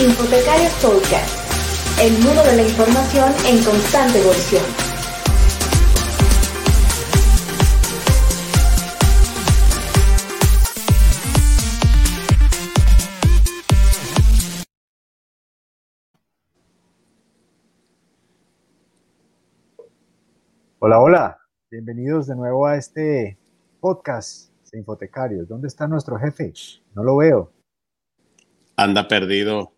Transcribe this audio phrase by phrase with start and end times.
[0.00, 4.64] Infotecarios Podcast, el mundo de la información en constante evolución.
[20.80, 21.38] Hola, hola,
[21.70, 23.38] bienvenidos de nuevo a este
[23.78, 25.46] podcast de Infotecarios.
[25.46, 26.52] ¿Dónde está nuestro jefe?
[26.96, 27.52] No lo veo.
[28.76, 29.73] Anda perdido.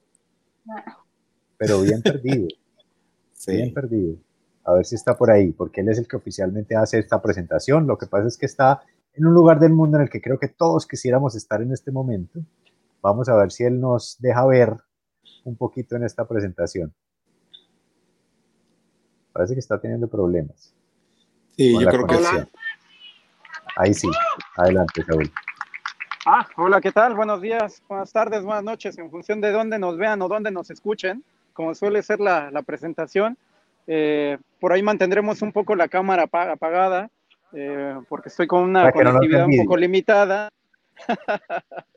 [1.59, 2.49] Pero bien perdido.
[3.47, 4.17] Bien perdido.
[4.65, 7.87] A ver si está por ahí, porque él es el que oficialmente hace esta presentación.
[7.87, 8.83] Lo que pasa es que está
[9.15, 11.93] en un lugar del mundo en el que creo que todos quisiéramos estar en este
[11.93, 12.41] momento.
[13.03, 14.75] Vamos a ver si él nos deja ver
[15.45, 16.93] un poquito en esta presentación.
[19.33, 20.75] Parece que está teniendo problemas.
[21.57, 22.17] Sí, yo creo que.
[23.77, 24.09] Ahí sí.
[24.57, 25.31] Adelante, Saúl.
[26.29, 27.15] Ah, hola, ¿qué tal?
[27.15, 30.73] Buenos días, buenas tardes, buenas noches, en función de dónde nos vean o dónde nos
[30.73, 33.39] escuchen, como suele ser la, presentación.
[33.87, 37.11] Eh, por ahí mantendremos un poco la cámara apagada,
[37.53, 40.51] eh, porque estoy con una conectividad un poco limitada.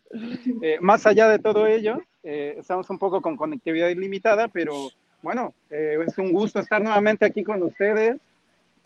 [0.63, 4.89] Eh, más allá de todo ello, estamos un poco con conectividad ilimitada, pero
[5.21, 8.17] bueno, es un gusto estar nuevamente aquí con ustedes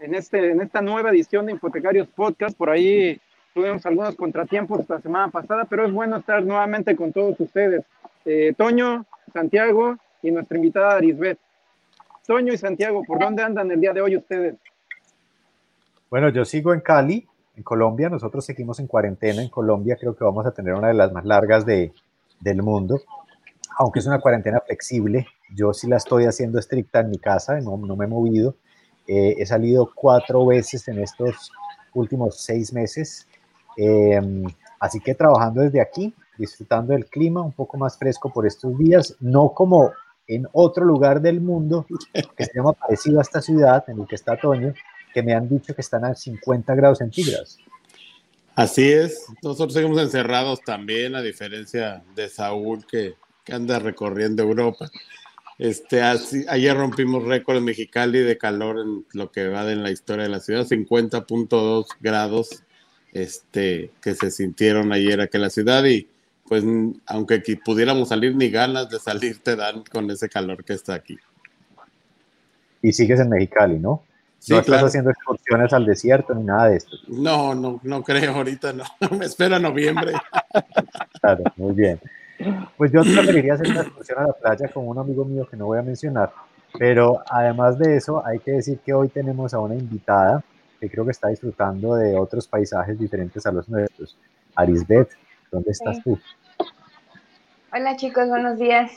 [0.02, 2.58] en, este, en esta nueva edición de Infotecarios Podcast.
[2.58, 3.22] Por ahí
[3.54, 7.86] tuvimos algunos contratiempos la semana pasada, pero es bueno estar nuevamente con todos ustedes.
[8.26, 11.38] Eh, Toño, Santiago y nuestra invitada Arisbet.
[12.26, 14.56] Toño y Santiago, ¿por dónde andan el día de hoy ustedes?
[16.10, 18.10] Bueno, yo sigo en Cali, en Colombia.
[18.10, 19.98] Nosotros seguimos en cuarentena en Colombia.
[20.00, 21.92] Creo que vamos a tener una de las más largas de,
[22.40, 23.02] del mundo.
[23.78, 27.78] Aunque es una cuarentena flexible, yo sí la estoy haciendo estricta en mi casa, no,
[27.78, 28.56] no me he movido.
[29.08, 31.52] Eh, he salido cuatro veces en estos
[31.94, 33.28] últimos seis meses.
[33.78, 34.44] Em,
[34.80, 39.16] así que trabajando desde aquí, disfrutando del clima un poco más fresco por estos días,
[39.20, 39.92] no como
[40.28, 41.86] en otro lugar del mundo
[42.38, 44.74] que se llama parecido a esta ciudad en el que está Toño,
[45.14, 47.60] que me han dicho que están a 50 grados centígrados.
[48.56, 54.90] Así es, nosotros seguimos encerrados también, a diferencia de Saúl que, que anda recorriendo Europa.
[55.58, 59.92] Este, así, ayer rompimos récord en Mexicali de calor en lo que va de la
[59.92, 62.64] historia de la ciudad, 50.2 grados
[63.14, 66.08] este, que se sintieron ayer aquí en la ciudad y
[66.48, 66.64] pues
[67.06, 71.18] aunque pudiéramos salir ni ganas de salir te dan con ese calor que está aquí.
[72.82, 74.04] Y sigues en Mexicali, ¿no?
[74.50, 76.98] no estás haciendo excursiones al desierto ni nada de esto.
[77.08, 78.84] No, no, no creo ahorita, no.
[79.18, 80.14] Me espera noviembre.
[81.22, 82.00] claro, muy bien.
[82.76, 85.68] Pues yo preferiría hacer una excursión a la playa con un amigo mío que no
[85.68, 86.34] voy a mencionar,
[86.78, 90.44] pero además de eso hay que decir que hoy tenemos a una invitada
[90.84, 94.18] que creo que está disfrutando de otros paisajes diferentes a los nuestros.
[94.54, 95.08] Arisbet,
[95.50, 96.20] ¿dónde estás tú?
[97.72, 98.92] Hola chicos, buenos días.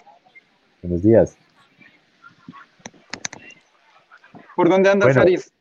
[0.83, 1.39] Buenos días.
[4.57, 5.53] ¿Por dónde andas, Aris?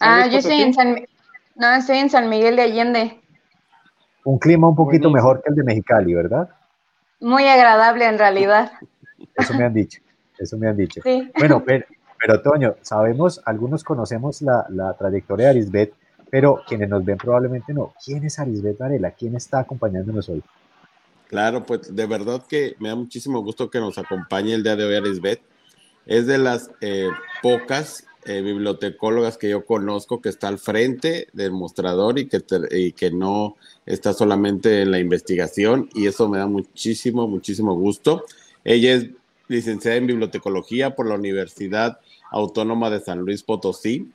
[0.00, 1.06] Ah, yo estoy en San,
[1.54, 3.20] no, estoy en San Miguel de Allende.
[4.24, 6.50] Un clima un poquito mejor que el de Mexicali, ¿verdad?
[7.20, 8.72] Muy agradable en realidad.
[9.34, 10.02] Eso me han dicho,
[10.38, 11.00] eso me han dicho.
[11.38, 11.86] Bueno, pero,
[12.18, 15.94] pero Toño, sabemos, algunos conocemos la, la, trayectoria de Arisbet,
[16.30, 17.94] pero quienes nos ven probablemente no.
[18.04, 19.12] ¿Quién es Arisbet Varela?
[19.12, 20.42] ¿Quién está acompañándonos hoy?
[21.28, 24.84] Claro, pues de verdad que me da muchísimo gusto que nos acompañe el día de
[24.84, 25.40] hoy Arisbet.
[26.06, 27.08] Es de las eh,
[27.42, 32.92] pocas eh, bibliotecólogas que yo conozco que está al frente del mostrador y que, y
[32.92, 38.24] que no está solamente en la investigación y eso me da muchísimo, muchísimo gusto.
[38.64, 39.08] Ella es
[39.48, 42.00] licenciada en bibliotecología por la Universidad
[42.30, 44.10] Autónoma de San Luis Potosí.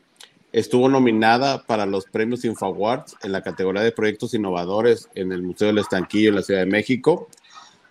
[0.51, 5.67] Estuvo nominada para los premios InfoAwards en la categoría de proyectos innovadores en el Museo
[5.67, 7.27] del Estanquillo en la Ciudad de México.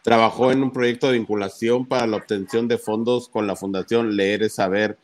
[0.02, 4.44] Trabajó en un proyecto de vinculación para la obtención de fondos con la Fundación Leer
[4.44, 4.96] es Saber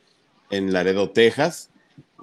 [0.50, 1.70] en Laredo, Texas.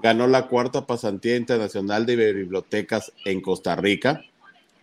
[0.02, 4.22] Ganó la cuarta pasantía internacional de bibliotecas en Costa Rica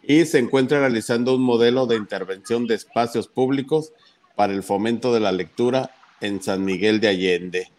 [0.03, 3.93] y se encuentra realizando un modelo de intervención de espacios públicos
[4.37, 7.71] para el fomento de la lectura en San Miguel de Allende.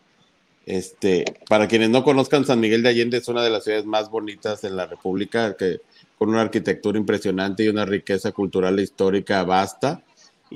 [0.65, 4.09] Este, para quienes no conozcan, San Miguel de Allende es una de las ciudades más
[4.09, 5.81] bonitas de la República, que,
[6.17, 10.03] con una arquitectura impresionante y una riqueza cultural e histórica vasta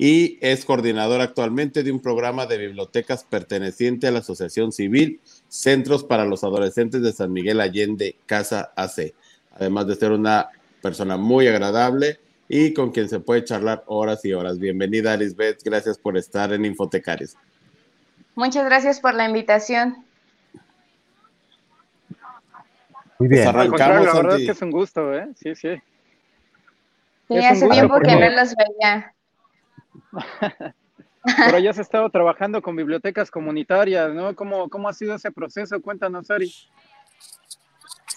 [0.00, 6.04] y es coordinador actualmente de un programa de bibliotecas perteneciente a la Asociación Civil Centros
[6.04, 9.12] para los Adolescentes de San Miguel Allende, Casa AC.
[9.50, 10.50] Además de ser una
[10.80, 14.60] persona muy agradable y con quien se puede charlar horas y horas.
[14.60, 15.64] Bienvenida, Lisbeth.
[15.64, 17.36] Gracias por estar en Infotecaris.
[18.38, 20.06] Muchas gracias por la invitación.
[23.18, 23.42] Muy bien.
[23.42, 25.26] Pues arrancamos, la verdad es que es un gusto, ¿eh?
[25.34, 25.70] Sí, sí.
[27.26, 29.12] Sí, hace tiempo que no los veía.
[31.46, 34.32] por allá has estado trabajando con bibliotecas comunitarias, ¿no?
[34.36, 35.82] ¿Cómo, cómo ha sido ese proceso?
[35.82, 36.54] Cuéntanos, Ari.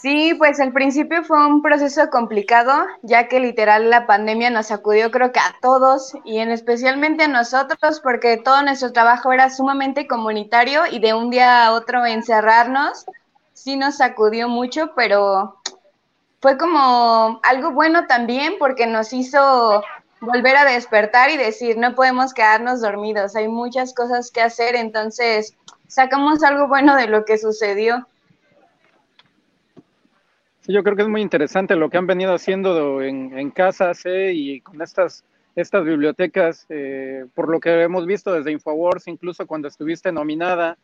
[0.01, 5.11] Sí, pues al principio fue un proceso complicado, ya que literal la pandemia nos sacudió
[5.11, 10.07] creo que a todos y en especialmente a nosotros porque todo nuestro trabajo era sumamente
[10.07, 13.05] comunitario y de un día a otro encerrarnos
[13.53, 15.61] sí nos sacudió mucho, pero
[16.39, 19.83] fue como algo bueno también porque nos hizo
[20.19, 25.55] volver a despertar y decir, no podemos quedarnos dormidos, hay muchas cosas que hacer, entonces
[25.87, 28.07] sacamos algo bueno de lo que sucedió.
[30.71, 34.31] Yo creo que es muy interesante lo que han venido haciendo en, en casas ¿eh?
[34.33, 35.25] y con estas,
[35.55, 40.77] estas bibliotecas, eh, por lo que hemos visto desde Infowars, incluso cuando estuviste nominada,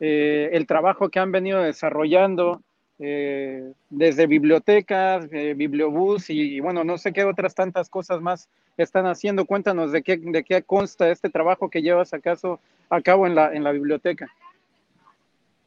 [0.00, 2.62] eh, el trabajo que han venido desarrollando
[2.98, 8.48] desde bibliotecas, bibliobús y, bueno, no sé qué otras tantas cosas más
[8.78, 9.44] están haciendo.
[9.44, 13.52] Cuéntanos de qué, de qué consta este trabajo que llevas acaso a cabo en la,
[13.52, 14.30] en la biblioteca.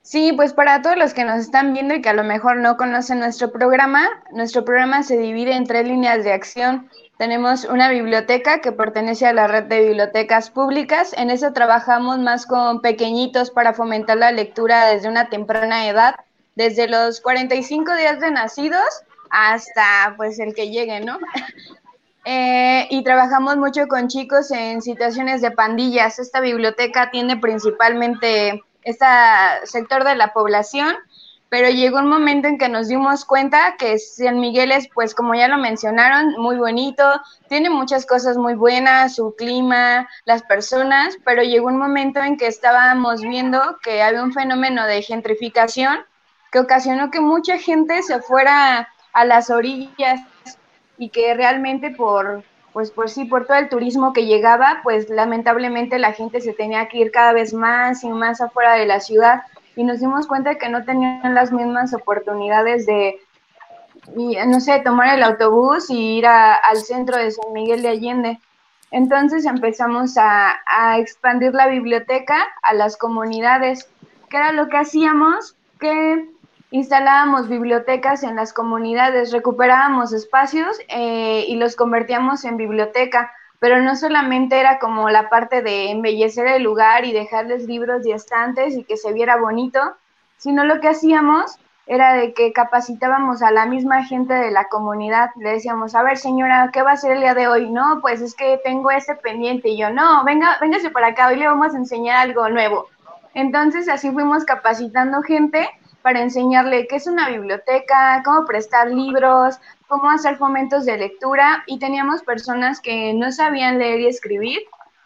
[0.10, 2.78] Sí, pues para todos los que nos están viendo y que a lo mejor no
[2.78, 6.90] conocen nuestro programa, nuestro programa se divide en tres líneas de acción.
[7.20, 11.14] Tenemos una biblioteca que pertenece a la red de bibliotecas públicas.
[11.16, 16.16] En eso trabajamos más con pequeñitos para fomentar la lectura desde una temprana edad,
[16.56, 21.20] desde los 45 días de nacidos hasta pues el que llegue, ¿no?
[22.26, 26.20] Eh, y trabajamos mucho con chicos en situaciones de pandillas.
[26.20, 29.06] Esta biblioteca tiene principalmente este
[29.64, 30.96] sector de la población,
[31.50, 35.34] pero llegó un momento en que nos dimos cuenta que San Miguel es, pues como
[35.34, 37.04] ya lo mencionaron, muy bonito,
[37.48, 42.48] tiene muchas cosas muy buenas, su clima, las personas, pero llegó un momento en que
[42.48, 46.06] estábamos viendo que había un fenómeno de gentrificación
[46.52, 50.22] que ocasionó que mucha gente se fuera a las orillas
[50.98, 52.44] y que realmente por
[52.74, 56.88] pues por sí, por todo el turismo que llegaba, pues lamentablemente la gente se tenía
[56.88, 59.44] que ir cada vez más y más afuera de la ciudad
[59.76, 63.20] y nos dimos cuenta que no tenían las mismas oportunidades de,
[64.16, 68.40] no sé, tomar el autobús y ir al centro de San Miguel de Allende.
[68.92, 73.90] Entonces empezamos a, a expandir la biblioteca a las comunidades,
[74.30, 76.30] que era lo que hacíamos, que
[76.72, 83.96] instalábamos bibliotecas en las comunidades, recuperábamos espacios eh, y los convertíamos en biblioteca, pero no
[83.96, 88.84] solamente era como la parte de embellecer el lugar y dejarles libros y estantes y
[88.84, 89.80] que se viera bonito,
[90.38, 91.58] sino lo que hacíamos
[91.88, 95.32] era de que capacitábamos a la misma gente de la comunidad.
[95.38, 97.70] Le decíamos, a ver señora, ¿qué va a hacer el día de hoy?
[97.70, 99.70] No, pues es que tengo ese pendiente.
[99.70, 102.86] Y yo, no, venga, véngase para acá, hoy le vamos a enseñar algo nuevo.
[103.34, 105.68] Entonces así fuimos capacitando gente
[106.02, 111.80] para enseñarle qué es una biblioteca, cómo prestar libros, cómo hacer fomentos de lectura y
[111.80, 114.60] teníamos personas que no sabían leer y escribir,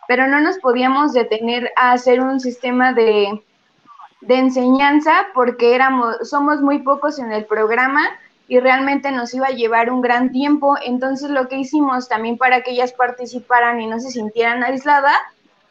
[0.07, 3.41] pero no nos podíamos detener a hacer un sistema de,
[4.21, 8.01] de enseñanza porque éramos, somos muy pocos en el programa
[8.47, 10.75] y realmente nos iba a llevar un gran tiempo.
[10.83, 15.17] Entonces lo que hicimos también para que ellas participaran y no se sintieran aisladas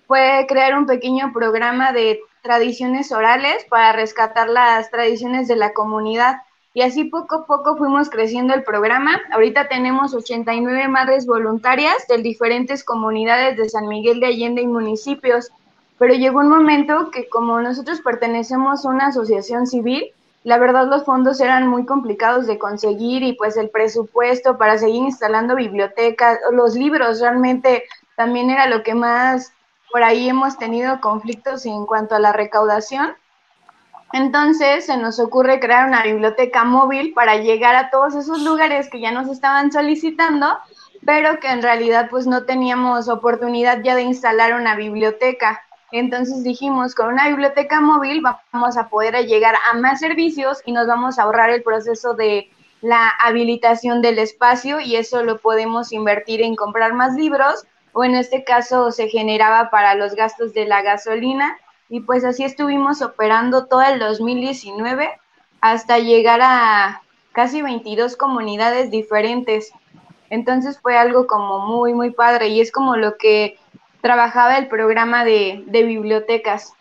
[0.06, 6.42] fue crear un pequeño programa de tradiciones orales para rescatar las tradiciones de la comunidad.
[6.74, 9.20] Y así poco a poco fuimos creciendo el programa.
[9.32, 15.50] Ahorita tenemos 89 madres voluntarias de diferentes comunidades de San Miguel de Allende y municipios.
[15.98, 20.12] Pero llegó un momento que como nosotros pertenecemos a una asociación civil,
[20.44, 25.04] la verdad los fondos eran muy complicados de conseguir y pues el presupuesto para seguir
[25.04, 27.84] instalando bibliotecas, los libros realmente
[28.16, 29.52] también era lo que más
[29.92, 33.14] por ahí hemos tenido conflictos en cuanto a la recaudación.
[34.12, 39.00] Entonces se nos ocurre crear una biblioteca móvil para llegar a todos esos lugares que
[39.00, 40.46] ya nos estaban solicitando,
[41.04, 45.60] pero que en realidad pues no teníamos oportunidad ya de instalar una biblioteca.
[45.92, 48.22] Entonces dijimos, con una biblioteca móvil
[48.52, 52.50] vamos a poder llegar a más servicios y nos vamos a ahorrar el proceso de
[52.80, 58.14] la habilitación del espacio y eso lo podemos invertir en comprar más libros o en
[58.14, 61.58] este caso se generaba para los gastos de la gasolina
[61.88, 65.10] y pues así estuvimos operando todo el 2019
[65.60, 69.72] hasta llegar a casi 22 comunidades diferentes.
[70.30, 73.58] Entonces fue algo como muy, muy padre y es como lo que
[74.00, 76.72] trabajaba el programa de, de bibliotecas.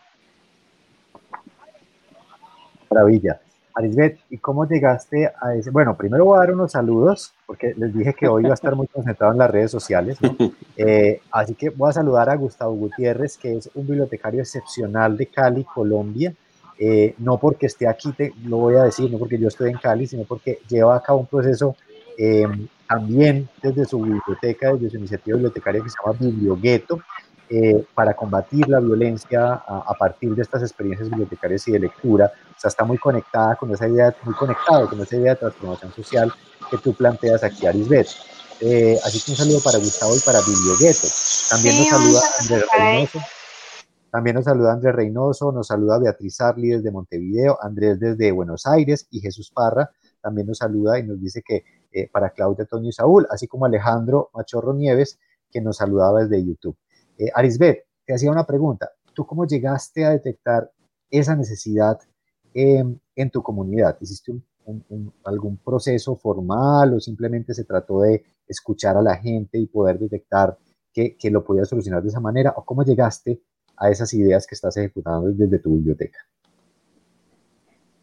[2.89, 3.41] Maravilla.
[3.73, 5.71] Arisbet, ¿y cómo llegaste a ese?
[5.71, 8.75] Bueno, primero voy a dar unos saludos, porque les dije que hoy iba a estar
[8.75, 10.17] muy concentrado en las redes sociales,
[10.77, 15.27] eh, así que voy a saludar a Gustavo Gutiérrez, que es un bibliotecario excepcional de
[15.27, 16.33] Cali, Colombia.
[16.83, 19.77] Eh, no porque esté aquí, te, lo voy a decir, no porque yo estoy en
[19.77, 21.75] Cali, sino porque lleva a cabo un proceso
[22.17, 22.47] eh,
[22.89, 26.99] también desde su biblioteca, desde su iniciativa bibliotecaria que se llama Bibliogueto,
[27.51, 32.31] eh, para combatir la violencia a, partir de estas experiencias bibliotecarias y de lectura.
[32.55, 35.91] O sea, está muy conectada con esa idea, muy conectado con esa idea de transformación
[35.93, 36.31] social
[36.69, 38.07] que tú planteas aquí, Arisbet.
[38.61, 41.07] Eh, así que un saludo para Gustavo y para Bibliogueto.
[41.49, 43.19] También nos saluda Andrés Reynoso.
[44.11, 49.07] También nos saluda Andrés Reynoso, nos saluda Beatriz Arli desde Montevideo, Andrés desde Buenos Aires
[49.09, 49.89] y Jesús Parra
[50.21, 53.65] también nos saluda y nos dice que eh, para Claudia, Toño y Saúl, así como
[53.65, 56.77] Alejandro Machorro Nieves, que nos saludaba desde YouTube.
[57.21, 58.89] Eh, Arisbet, te hacía una pregunta.
[59.13, 60.71] ¿Tú cómo llegaste a detectar
[61.07, 61.99] esa necesidad
[62.51, 63.95] em, en tu comunidad?
[64.01, 64.33] ¿Hiciste
[65.23, 70.57] algún proceso formal o simplemente se trató de escuchar a la gente y poder detectar
[70.91, 72.55] que, que lo podía solucionar de esa manera?
[72.57, 73.39] ¿O cómo llegaste
[73.77, 76.17] a esas ideas que estás ejecutando desde tu biblioteca?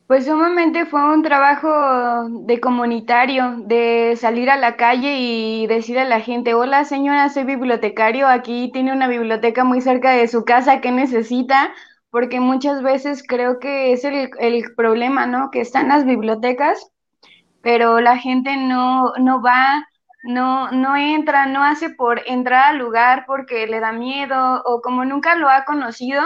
[0.08, 1.68] Pues sumamente fue un trabajo
[2.30, 7.44] de comunitario, de salir a la calle y decir a la gente, hola señora, soy
[7.44, 11.74] bibliotecario, aquí tiene una biblioteca muy cerca de su casa, ¿qué necesita?
[12.10, 15.50] Porque muchas veces creo que es el, el problema, ¿no?
[15.50, 16.90] Que están las bibliotecas,
[17.60, 19.86] pero la gente no, no va,
[20.24, 25.04] no, no entra, no hace por entrar al lugar porque le da miedo o como
[25.04, 26.22] nunca lo ha conocido,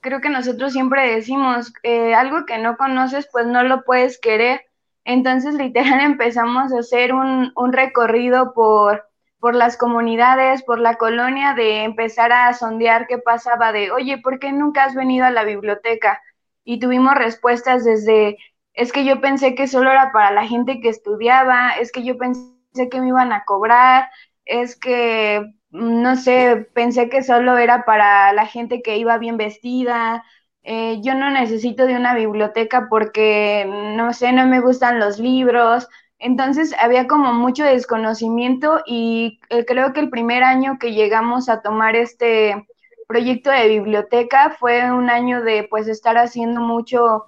[0.00, 4.62] creo que nosotros siempre decimos, eh, algo que no conoces, pues no lo puedes querer.
[5.04, 9.08] Entonces, literal, empezamos a hacer un, un recorrido por,
[9.40, 14.38] por las comunidades, por la colonia, de empezar a sondear qué pasaba, de, oye, ¿por
[14.38, 16.20] qué nunca has venido a la biblioteca?
[16.64, 18.36] Y tuvimos respuestas desde,
[18.74, 22.18] es que yo pensé que solo era para la gente que estudiaba, es que yo
[22.18, 24.10] pensé que me iban a cobrar,
[24.44, 30.24] es que no sé, pensé que solo era para la gente que iba bien vestida.
[30.62, 33.64] Eh, yo no necesito de una biblioteca porque,
[33.96, 35.88] no sé, no me gustan los libros.
[36.18, 41.62] Entonces había como mucho desconocimiento y eh, creo que el primer año que llegamos a
[41.62, 42.66] tomar este
[43.06, 47.26] proyecto de biblioteca fue un año de pues estar haciendo mucho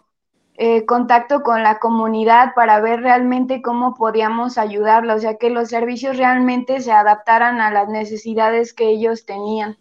[0.57, 5.69] eh, contacto con la comunidad para ver realmente cómo podíamos ayudarla, o sea, que los
[5.69, 9.78] servicios realmente se adaptaran a las necesidades que ellos tenían.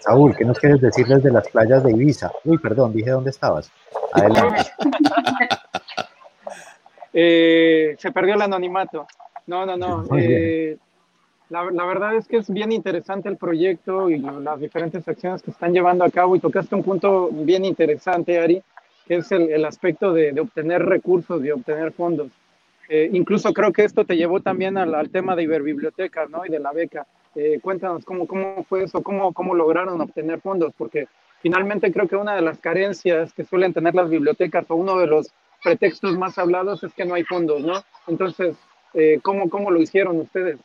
[0.00, 2.30] Saúl, ¿qué nos quieres decir desde las playas de Ibiza?
[2.44, 3.70] Uy, perdón, dije dónde estabas.
[4.12, 4.62] Adelante.
[7.12, 9.04] Eh, se perdió el anonimato.
[9.48, 10.04] No, no, no.
[11.50, 15.72] La, verdad es que es bien interesante el proyecto y las diferentes acciones que están
[15.72, 18.62] llevando a cabo y tocaste un punto bien interesante, Ari,
[19.04, 22.28] que es el, aspecto de, obtener recursos, de obtener fondos.
[22.88, 26.46] Eh, incluso creo que esto te llevó también al, tema de Iberbibliotecas, ¿no?
[26.46, 27.04] Y de la beca.
[27.34, 31.08] Eh, cuéntanos cómo, cómo fue eso, cómo, cómo lograron obtener fondos, porque
[31.42, 35.08] finalmente creo que una de las carencias que suelen tener las bibliotecas o uno de
[35.08, 35.32] los
[35.64, 37.82] pretextos más hablados es que no hay fondos, ¿no?
[38.06, 38.56] Entonces,
[38.94, 40.58] eh, ¿cómo, ¿cómo lo hicieron ustedes?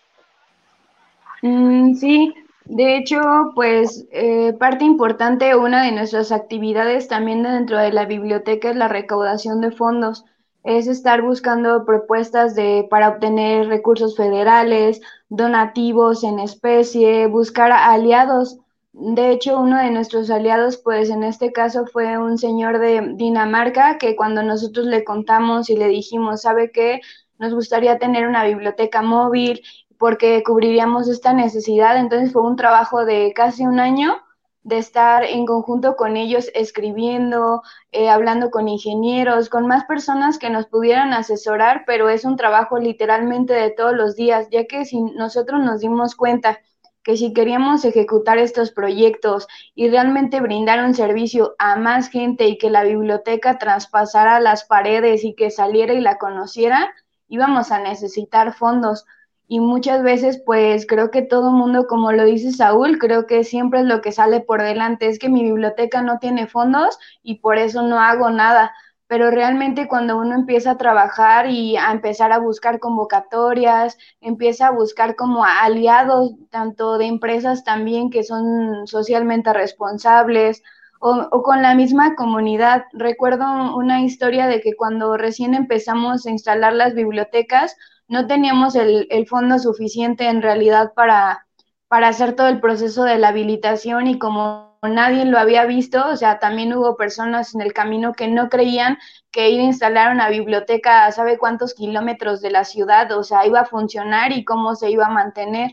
[1.41, 2.33] Mm, sí,
[2.65, 3.19] de hecho,
[3.55, 8.87] pues eh, parte importante, una de nuestras actividades también dentro de la biblioteca es la
[8.87, 10.25] recaudación de fondos.
[10.63, 14.99] Es estar buscando propuestas de, para obtener recursos federales,
[15.29, 18.57] donativos en especie, buscar aliados.
[18.93, 23.97] De hecho, uno de nuestros aliados, pues en este caso fue un señor de Dinamarca
[23.99, 27.01] que cuando nosotros le contamos y le dijimos, ¿sabe qué?
[27.37, 29.61] Nos gustaría tener una biblioteca móvil
[29.97, 31.97] porque cubriríamos esta necesidad.
[31.97, 34.17] Entonces fue un trabajo de casi un año
[34.65, 37.61] de estar en conjunto con ellos escribiendo,
[37.91, 42.79] eh, hablando con ingenieros, con más personas que nos pudieran asesorar, pero es un trabajo
[42.79, 46.59] literalmente de todos los días, ya que si nosotros nos dimos cuenta
[47.03, 52.57] que si queríamos ejecutar estos proyectos y realmente brindar un servicio a más gente y
[52.57, 56.91] que la biblioteca traspasara las paredes y que saliera y la conociera,
[57.27, 59.05] íbamos a necesitar fondos
[59.47, 63.81] y muchas veces pues creo que todo mundo, como lo dice Saúl, creo que siempre
[63.81, 67.57] es lo que sale por delante, es que mi biblioteca no tiene fondos y por
[67.57, 68.73] eso no hago nada.
[69.07, 74.71] Pero realmente cuando uno empieza a trabajar y a empezar a buscar convocatorias, empieza a
[74.71, 80.63] buscar como aliados, tanto de empresas también que son socialmente responsables,
[80.99, 82.85] o, con la misma comunidad.
[82.93, 89.27] Recuerdo una historia de que cuando recién empezamos a instalar las bibliotecas, no teníamos el,
[89.27, 91.47] fondo suficiente en realidad para,
[91.87, 96.15] para hacer todo el proceso de la habilitación y como nadie lo había visto, o
[96.15, 98.97] sea, también hubo personas en el camino que no creían
[99.31, 103.45] que ir a instalar una biblioteca a sabe cuántos kilómetros de la ciudad, o sea,
[103.45, 105.71] iba a funcionar y cómo se iba a mantener.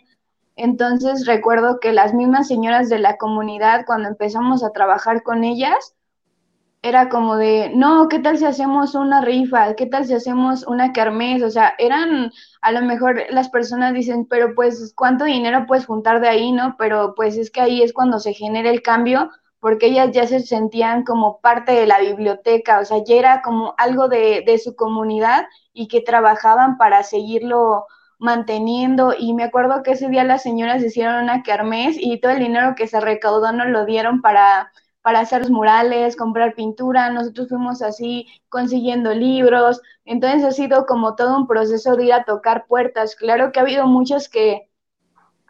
[0.56, 5.94] Entonces recuerdo que las mismas señoras de la comunidad, cuando empezamos a trabajar con ellas,
[6.82, 9.74] era como de, no, ¿qué tal si hacemos una rifa?
[9.74, 11.42] ¿Qué tal si hacemos una kermés?
[11.44, 16.20] O sea, eran, a lo mejor las personas dicen, pero pues, ¿cuánto dinero puedes juntar
[16.20, 16.74] de ahí, no?
[16.78, 20.40] Pero pues es que ahí es cuando se genera el cambio, porque ellas ya se
[20.40, 24.74] sentían como parte de la biblioteca, o sea, ya era como algo de, de su
[24.74, 27.86] comunidad y que trabajaban para seguirlo
[28.18, 32.38] manteniendo y me acuerdo que ese día las señoras hicieron una kermés y todo el
[32.38, 34.70] dinero que se recaudó nos lo dieron para
[35.02, 41.36] para hacer murales, comprar pintura, nosotros fuimos así consiguiendo libros, entonces ha sido como todo
[41.36, 43.16] un proceso de ir a tocar puertas.
[43.16, 44.70] Claro que ha habido muchos que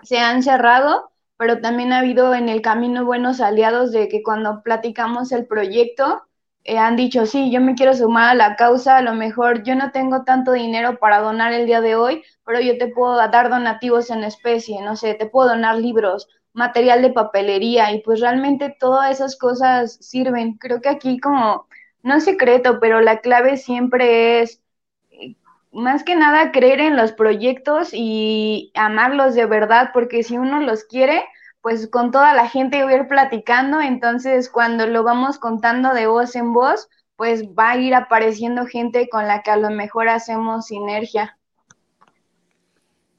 [0.03, 4.63] se han cerrado, pero también ha habido en el camino buenos aliados de que cuando
[4.63, 6.23] platicamos el proyecto,
[6.65, 9.75] eh, han dicho, sí, yo me quiero sumar a la causa, a lo mejor yo
[9.75, 13.51] no tengo tanto dinero para donar el día de hoy, pero yo te puedo dar
[13.51, 18.75] donativos en especie, no sé, te puedo donar libros, material de papelería y pues realmente
[18.79, 20.55] todas esas cosas sirven.
[20.59, 21.67] Creo que aquí como,
[22.03, 24.63] no es secreto, pero la clave siempre es
[25.11, 25.37] eh,
[25.73, 30.85] más que nada creer en los proyectos y amarlos de verdad, porque si uno los
[30.85, 31.25] quiere,
[31.63, 36.07] pues con toda la gente voy a ir platicando, entonces cuando lo vamos contando de
[36.09, 40.09] voz en voz, pues va a ir apareciendo gente con la que a lo mejor
[40.09, 41.39] hacemos sinergia.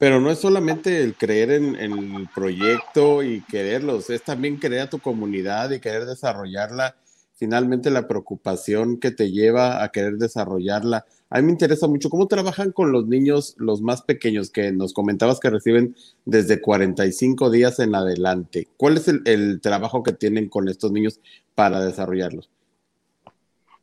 [0.04, 4.90] Pero no es solamente el creer en, el proyecto y quererlos, es también querer a
[4.90, 6.94] tu comunidad y querer desarrollarla.
[7.32, 11.06] Finalmente la preocupación que te lleva a querer desarrollarla.
[11.30, 14.92] A mí me interesa mucho cómo trabajan con los niños, los más pequeños, que nos
[14.92, 15.96] comentabas que reciben
[16.26, 18.68] desde 45 días en adelante.
[18.76, 21.18] ¿Cuál es el, trabajo que tienen con estos niños
[21.54, 22.50] para desarrollarlos?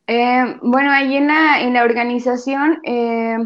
[0.06, 3.38] Eh, bueno, ahí en la, en la organización eh,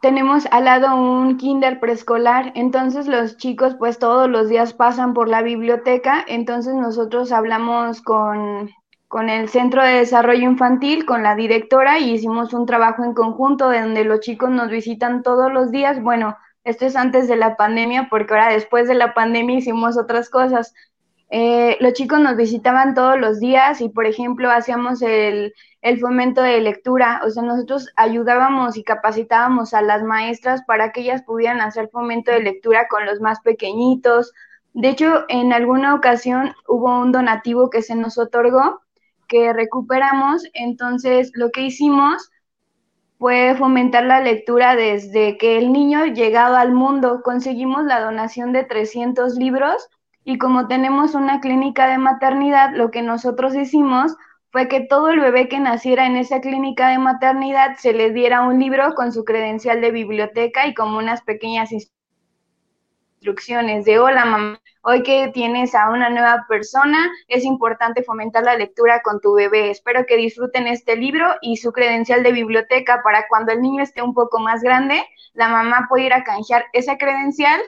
[0.00, 5.28] tenemos al lado un kinder preescolar, entonces los chicos pues todos los días pasan por
[5.28, 8.70] la biblioteca, entonces nosotros hablamos con,
[9.08, 13.72] con el Centro de Desarrollo Infantil, con la directora y hicimos un trabajo en conjunto
[13.72, 16.00] donde los chicos nos visitan todos los días.
[16.02, 20.30] Bueno, esto es antes de la pandemia porque ahora después de la pandemia hicimos otras
[20.30, 20.74] cosas.
[21.30, 26.42] Eh, los chicos nos visitaban todos los días y, por ejemplo, hacíamos el, el, fomento
[26.42, 27.20] de lectura.
[27.24, 32.30] O sea, nosotros ayudábamos y capacitábamos a las maestras para que ellas pudieran hacer fomento
[32.30, 34.32] de lectura con los más pequeñitos.
[34.72, 38.80] De hecho, en alguna ocasión hubo un donativo que se nos otorgó
[39.28, 40.44] que recuperamos.
[40.54, 42.30] Entonces, lo que hicimos
[43.18, 47.20] fue fomentar la lectura desde que el niño llegaba al mundo.
[47.22, 49.88] Conseguimos la donación de 300 libros
[50.28, 54.14] y como tenemos una clínica de maternidad, lo que nosotros hicimos
[54.50, 58.42] fue que todo el bebé que naciera en esa clínica de maternidad se le diera
[58.42, 61.70] un libro con su credencial de biblioteca y como unas pequeñas
[63.22, 68.54] instrucciones de hola mamá, hoy que tienes a una nueva persona, es importante fomentar la
[68.54, 69.70] lectura con tu bebé.
[69.70, 74.02] Espero que disfruten este libro y su credencial de biblioteca para cuando el niño esté
[74.02, 77.62] un poco más grande, la mamá puede ir a canjear esa credencial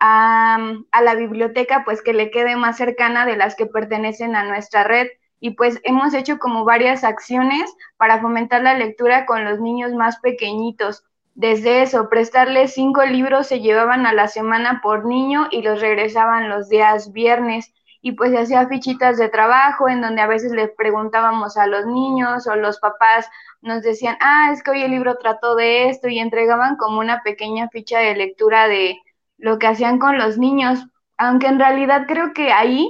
[0.00, 0.58] a,
[1.02, 5.08] la biblioteca, pues que le quede más cercana de las que pertenecen a nuestra red.
[5.38, 10.18] Y pues hemos hecho como varias acciones para fomentar la lectura con los niños más
[10.20, 11.04] pequeñitos.
[11.34, 16.48] Desde eso, prestarles cinco libros se llevaban a la semana por niño y los regresaban
[16.48, 17.72] los días viernes.
[18.02, 22.46] Y pues hacía fichitas de trabajo en donde a veces les preguntábamos a los niños
[22.46, 23.28] o los papás
[23.60, 27.22] nos decían, ah, es que hoy el libro trató de esto y entregaban como una
[27.22, 28.98] pequeña ficha de lectura de,
[29.40, 30.86] lo que hacían con los niños,
[31.18, 32.88] aunque en realidad creo que ahí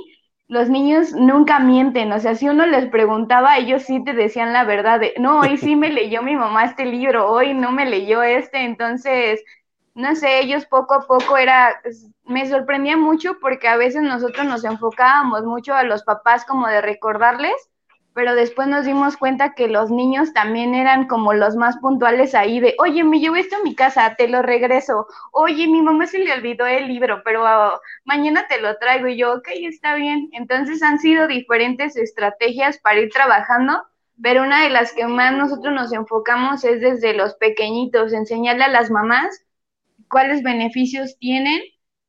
[0.48, 4.64] los niños nunca mienten, o sea, si uno les preguntaba, ellos sí te decían la
[4.64, 8.22] verdad de, no, hoy sí me leyó mi mamá este libro, hoy no me leyó
[8.22, 9.42] este, entonces,
[9.94, 11.80] no sé, ellos poco a poco era,
[12.24, 16.80] me sorprendía mucho porque a veces nosotros nos enfocábamos mucho a los papás como de
[16.80, 17.54] recordarles
[18.12, 22.60] pero después nos dimos cuenta que los niños también eran como los más puntuales ahí
[22.60, 26.18] de, oye, me llevo esto a mi casa, te lo regreso, oye, mi mamá se
[26.18, 30.28] le olvidó el libro, pero ah, mañana te lo traigo y yo, ok, está bien.
[30.32, 33.82] Entonces han sido diferentes estrategias para ir trabajando,
[34.22, 38.68] pero una de las que más nosotros nos enfocamos es desde los pequeñitos, enseñarle a
[38.68, 39.44] las mamás
[40.08, 41.60] cuáles beneficios tienen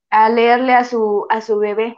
[0.10, 1.96] a leerle a su, a su bebé.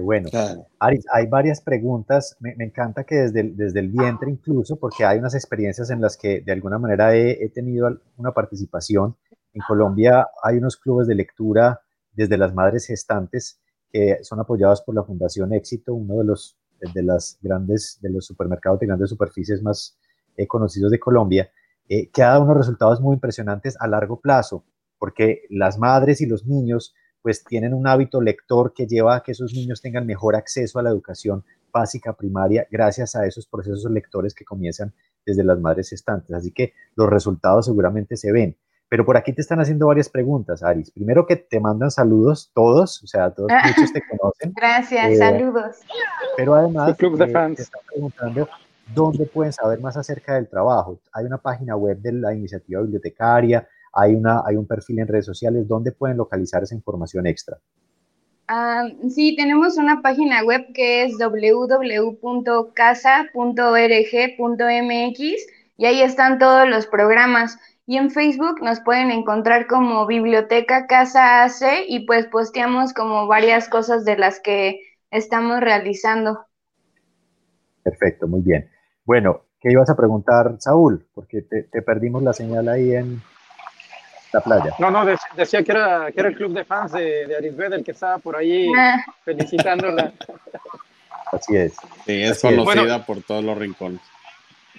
[0.00, 0.30] Qué bueno.
[0.78, 2.36] Aris, hay varias preguntas.
[2.40, 6.16] Me, encanta que desde el, desde el vientre incluso, porque hay unas experiencias en las
[6.16, 9.14] que de alguna manera he, tenido una participación.
[9.52, 11.82] En Colombia hay unos clubes de lectura
[12.12, 13.60] desde las madres gestantes
[13.92, 16.56] que son apoyados por la Fundación Éxito, uno de los
[16.94, 19.98] de las grandes, de los supermercados de grandes superficies más
[20.36, 21.50] eh, conocidos de Colombia,
[21.90, 24.64] eh, que ha dado unos resultados muy impresionantes a largo plazo,
[24.98, 29.32] porque las madres y los niños pues tienen un hábito lector que lleva a que
[29.32, 34.34] esos niños tengan mejor acceso a la educación básica, primaria, gracias a esos procesos lectores
[34.34, 34.92] que comienzan
[35.24, 36.34] desde las madres estantes.
[36.34, 38.56] Así que los resultados seguramente se ven.
[38.88, 40.90] Pero por aquí te están haciendo varias preguntas, Aris.
[40.90, 44.52] Primero que te mandan saludos todos, o sea, todos muchos te conocen.
[44.56, 45.76] Gracias, eh, saludos.
[46.36, 47.56] Pero además club de fans.
[47.56, 48.48] te están preguntando
[48.92, 50.98] dónde pueden saber más acerca del trabajo.
[51.12, 55.26] Hay una página web de la iniciativa bibliotecaria, hay, una, hay un perfil en redes
[55.26, 57.58] sociales, ¿dónde pueden localizar esa información extra?
[58.48, 62.00] Ah, sí, tenemos una página web que es www.casa.org.mx
[65.76, 67.58] y ahí están todos los programas.
[67.86, 73.68] Y en Facebook nos pueden encontrar como Biblioteca Casa AC y pues posteamos como varias
[73.68, 76.46] cosas de las que estamos realizando.
[77.82, 78.68] Perfecto, muy bien.
[79.04, 81.06] Bueno, ¿qué ibas a preguntar, Saúl?
[81.14, 83.20] Porque te, perdimos la señal ahí en
[84.32, 84.74] la playa.
[84.78, 85.04] No, no,
[85.36, 88.18] decía que era, que era el club de fans de, de Arisbed el que estaba
[88.18, 89.04] por ahí ah.
[89.24, 90.12] felicitándola.
[91.32, 91.74] Así es.
[92.06, 94.00] Sí, es conocida por todos los rincones.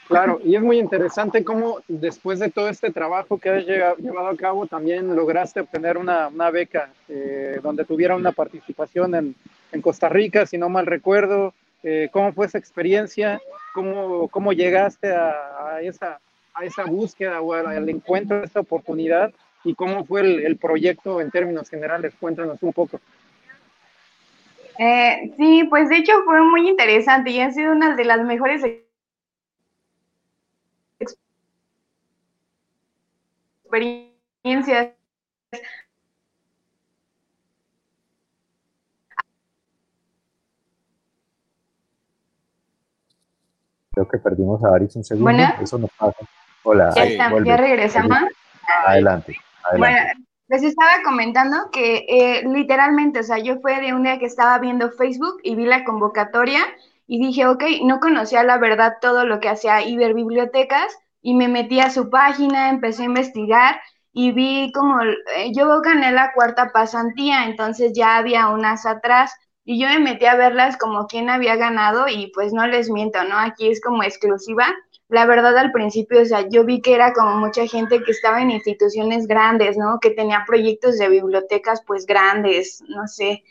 [0.08, 4.36] Claro, y es muy interesante cómo después de todo este trabajo que has llevado a
[4.36, 9.36] cabo, también lograste obtener una, beca eh, donde tuviera una participación en,
[9.82, 11.54] Costa Rica, si no mal recuerdo.
[11.82, 13.42] Eh, ¿Cómo fue esa experiencia?
[13.74, 16.20] ¿Cómo, cómo llegaste a, esa,
[16.54, 19.34] a esa búsqueda o al encuentro de esta oportunidad?
[19.64, 22.14] ¿Y cómo fue el, proyecto en términos generales?
[22.20, 23.00] Cuéntanos un poco.
[24.80, 28.64] Eh, sí, pues de hecho fue muy interesante y ha sido una de las mejores
[33.64, 34.94] experiencias.
[43.92, 45.44] Creo que perdimos a Aris un segundo.
[45.62, 46.26] Eso nos pasa.
[46.64, 46.94] Hola.
[47.46, 48.18] Ya, regresamos.
[48.86, 49.38] Adelante.
[49.78, 49.98] Bueno,
[50.48, 54.58] les estaba comentando que eh, literalmente, o sea, yo fue de un día que estaba
[54.60, 56.62] viendo Facebook y vi la convocatoria
[57.08, 61.48] y dije, ok, no conocía la verdad todo lo que hacía Iber Bibliotecas, y me
[61.48, 63.82] metí a su página, empecé a investigar
[64.14, 69.80] y vi como eh, yo gané la cuarta pasantía, entonces ya había unas atrás y
[69.80, 73.38] yo me metí a verlas como quién había ganado y pues no les miento, ¿no?
[73.38, 74.66] Aquí es como exclusiva.
[75.12, 78.42] La verdad al principio, o sea, yo vi que era como mucha gente que estaba
[78.42, 80.00] en instituciones grandes, ¿no?
[80.00, 83.44] Que tenía proyectos de bibliotecas pues grandes, no sé.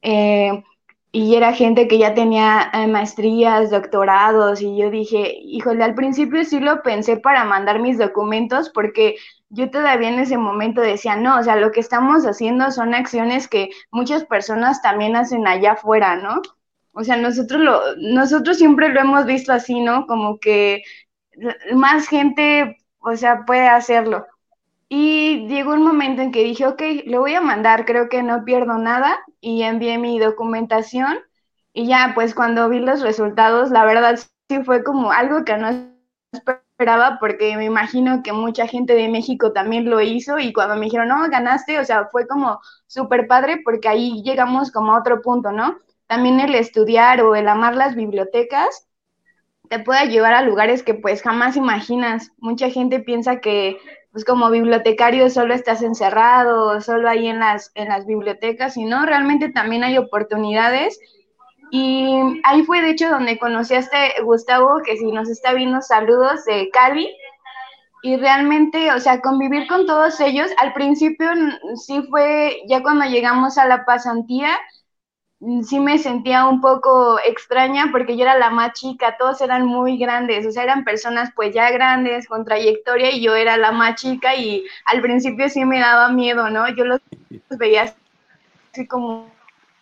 [0.00, 0.64] Eh,
[1.12, 6.42] y era gente que ya tenía eh, maestrías, doctorados, y yo dije, híjole, al principio
[6.46, 9.16] sí lo pensé para mandar mis documentos, porque
[9.50, 13.48] yo todavía en ese momento decía, no, o sea, lo que estamos haciendo son acciones
[13.48, 16.40] que muchas personas también hacen allá afuera, ¿no?
[16.92, 20.06] O sea, nosotros, lo, nosotros siempre lo hemos visto así, ¿no?
[20.06, 20.82] Como que
[21.74, 24.26] más gente, o sea, puede hacerlo.
[24.88, 28.44] Y llegó un momento en que dije, ok, lo voy a mandar, creo que no
[28.44, 31.18] pierdo nada y envié mi documentación
[31.72, 35.68] y ya pues cuando vi los resultados, la verdad sí fue como algo que no
[36.32, 40.86] esperaba porque me imagino que mucha gente de México también lo hizo y cuando me
[40.86, 45.22] dijeron, no, ganaste, o sea, fue como súper padre porque ahí llegamos como a otro
[45.22, 45.78] punto, ¿no?
[46.06, 48.88] También el estudiar o el amar las bibliotecas
[49.68, 52.30] te puede llevar a lugares que pues jamás imaginas.
[52.36, 53.78] Mucha gente piensa que
[54.12, 59.06] pues como bibliotecario solo estás encerrado, solo ahí en las, en las bibliotecas, y no,
[59.06, 61.00] realmente también hay oportunidades.
[61.70, 65.80] Y ahí fue de hecho donde conocí a este Gustavo, que si nos está viendo
[65.80, 67.10] saludos de Cali.
[68.02, 71.30] Y realmente, o sea, convivir con todos ellos, al principio
[71.76, 74.58] sí fue, ya cuando llegamos a la pasantía,
[75.62, 79.98] sí me sentía un poco extraña porque yo era la más chica, todos eran muy
[79.98, 84.00] grandes, o sea, eran personas pues ya grandes, con trayectoria y yo era la más
[84.00, 86.68] chica y al principio sí me daba miedo, ¿no?
[86.74, 87.00] Yo los
[87.58, 87.92] veía
[88.72, 89.32] así como,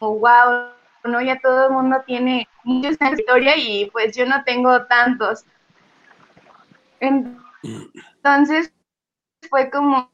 [0.00, 0.70] wow,
[1.04, 1.20] ¿no?
[1.20, 5.44] Ya todo el mundo tiene mucha trayectoria y pues yo no tengo tantos.
[7.00, 8.72] Entonces
[9.48, 10.10] fue como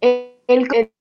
[0.00, 0.92] el que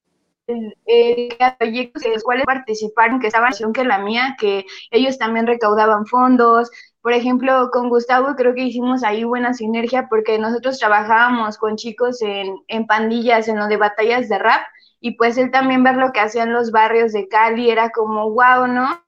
[0.85, 6.05] eh, proyectos en los cuales participaron, que estaban que la mía, que ellos también recaudaban
[6.05, 6.69] fondos.
[7.01, 12.21] Por ejemplo, con Gustavo creo que hicimos ahí buena sinergia porque nosotros trabajábamos con chicos
[12.21, 14.61] en, en pandillas, en lo de batallas de rap,
[14.99, 18.67] y pues él también ver lo que hacían los barrios de Cali era como, wow,
[18.67, 19.01] ¿no?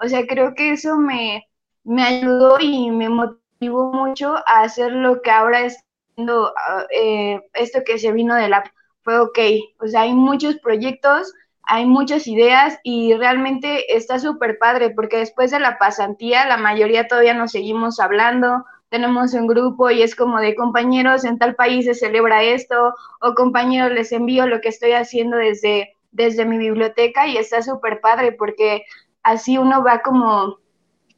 [0.00, 1.46] O sea, creo que eso me,
[1.84, 5.78] me ayudó y me motivó mucho a hacer lo que ahora es
[6.18, 8.64] ah, eh, esto que se vino de la
[9.04, 9.38] fue ok.
[9.80, 15.50] O sea, hay muchos proyectos, hay muchas ideas y realmente está súper padre porque después
[15.50, 20.40] de la pasantía la mayoría todavía nos seguimos hablando, tenemos un grupo y es como
[20.40, 24.92] de compañeros en tal país se celebra esto o compañeros les envío lo que estoy
[24.92, 28.84] haciendo desde, desde mi biblioteca y está súper padre porque
[29.22, 30.58] así uno va como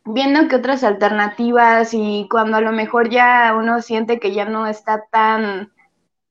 [0.05, 4.67] viendo que otras alternativas y cuando a lo mejor ya uno siente que ya no
[4.67, 5.73] está tan,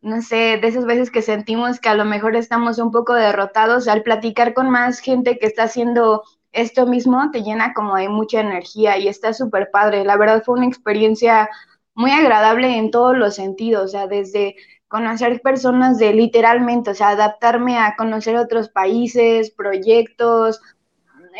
[0.05, 3.87] no sé, de esas veces que sentimos que a lo mejor estamos un poco derrotados,
[3.87, 8.39] al platicar con más gente que está haciendo esto mismo, te llena como de mucha
[8.39, 10.05] energía y está súper padre.
[10.05, 11.49] La verdad fue una experiencia
[11.95, 14.55] muy agradable en todos los sentidos, o sea, desde
[14.87, 20.61] conocer personas de literalmente, o sea, adaptarme a conocer otros países, proyectos,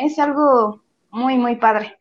[0.02, 2.00] es algo muy, muy padre.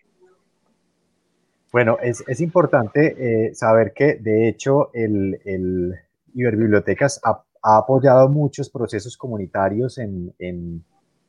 [1.72, 6.03] Bueno, es, es importante eh, saber que de hecho el, el
[6.34, 10.84] Iberbibliotecas ha, ha, apoyado muchos procesos comunitarios en, en,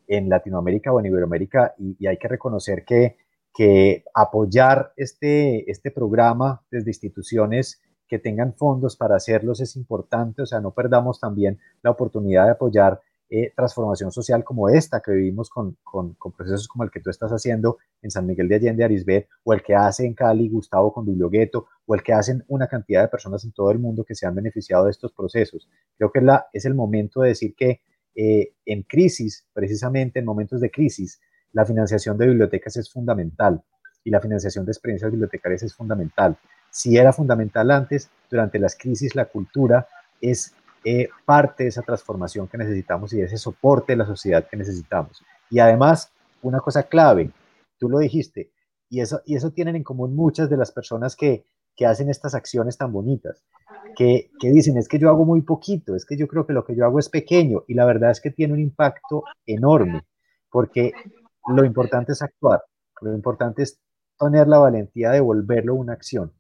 [0.08, 3.18] en Latinoamérica o en Iberoamérica y, y hay que reconocer que,
[3.54, 10.46] que apoyar este, este programa desde instituciones que tengan fondos para hacerlos es importante, o
[10.46, 15.50] sea, no perdamos también la oportunidad de apoyar eh, transformación social como esta que vivimos
[15.50, 19.28] con, con, procesos como el que tú estás haciendo en San Miguel de Allende, Arisbet,
[19.44, 23.02] o el que hace en Cali Gustavo con Bibliogueto, o el que hacen una cantidad
[23.02, 25.68] de personas en todo el mundo que se han beneficiado de estos procesos.
[25.98, 27.82] Creo que es, la, es el momento de decir que
[28.16, 31.20] eh, en crisis, precisamente en momentos de crisis,
[31.52, 33.64] la financiación de bibliotecas es fundamental
[34.04, 36.38] y la financiación de experiencias bibliotecarias es fundamental.
[36.70, 39.88] Si era fundamental antes, durante las crisis la cultura
[40.22, 40.54] es
[40.88, 44.56] eh, parte de esa transformación que necesitamos y de ese soporte de la sociedad que
[44.56, 45.24] necesitamos.
[45.50, 46.12] Y además,
[46.44, 47.32] una cosa clave,
[47.80, 48.52] tú lo dijiste,
[48.88, 51.44] y eso, y eso tienen en común muchas de las personas que,
[51.76, 53.44] que hacen estas acciones tan bonitas,
[53.96, 56.64] que, que, dicen, es que yo hago muy poquito, es que yo creo que lo
[56.64, 60.06] que yo hago es pequeño, y la verdad es que tiene un impacto enorme,
[60.52, 60.94] porque
[61.48, 62.62] lo importante es actuar,
[63.02, 63.80] lo importante es
[64.20, 66.32] tener la valentía de volverlo una acción,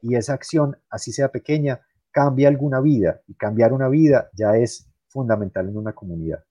[0.00, 4.88] y esa acción, así sea pequeña, cambia alguna vida y cambiar una vida ya es
[5.08, 6.42] fundamental en una comunidad.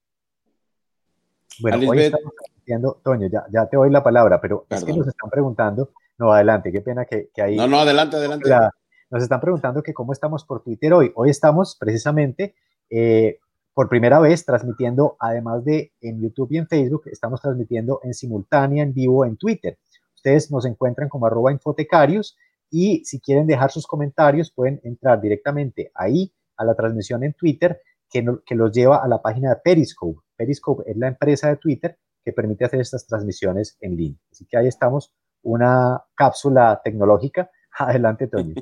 [1.60, 4.88] Bueno, hoy estamos transmitiendo, Toño, ya, ya te doy la palabra, pero Perdón.
[4.88, 7.56] es que nos están preguntando, no, adelante, qué pena que, que ahí...
[7.56, 8.48] No, no, adelante, adelante.
[8.48, 8.70] La,
[9.10, 11.12] nos están preguntando que cómo estamos por Twitter hoy.
[11.16, 12.54] Hoy estamos precisamente
[12.88, 13.38] eh,
[13.74, 18.82] por primera vez transmitiendo, además de en YouTube y en Facebook, estamos transmitiendo en simultánea,
[18.82, 19.78] en vivo, en Twitter.
[20.14, 22.36] Ustedes nos encuentran como arroba infotecarios
[22.70, 27.80] y si quieren dejar sus comentarios, pueden entrar directamente ahí a la transmisión en Twitter
[28.10, 30.20] que, que los lleva a la página de Periscope.
[30.36, 34.20] Periscope es la empresa de Twitter que permite hacer estas transmisiones en línea.
[34.30, 37.50] Así que ahí estamos, una cápsula tecnológica.
[37.78, 38.54] Adelante, Toño.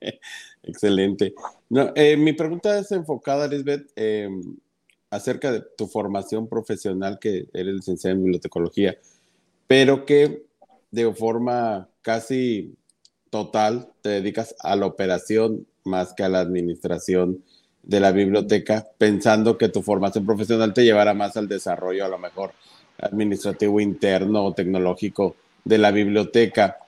[0.62, 1.34] Excelente.
[1.94, 4.28] Eh, mi pregunta es enfocada, Lisbeth, eh,
[5.10, 8.96] acerca de tu formación profesional, que eres licenciada en bibliotecología,
[9.66, 10.46] pero que
[10.90, 12.76] de forma casi
[13.36, 17.44] total te dedicas a la operación más que a la administración
[17.82, 22.18] de la biblioteca, pensando que tu formación profesional te llevará más al desarrollo, a lo
[22.18, 22.52] mejor
[22.98, 26.78] administrativo interno o tecnológico de la biblioteca.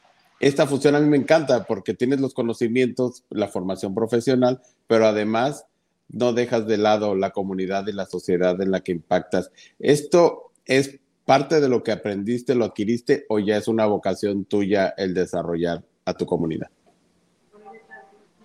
[0.40, 5.66] Esta función a mí me encanta porque tienes los conocimientos, la formación profesional, pero además
[6.08, 9.50] no dejas de lado la comunidad y la sociedad en la que impactas.
[9.78, 14.94] ¿Esto es parte de lo que aprendiste, lo adquiriste o ya es una vocación tuya
[14.96, 16.68] el desarrollar a tu comunidad?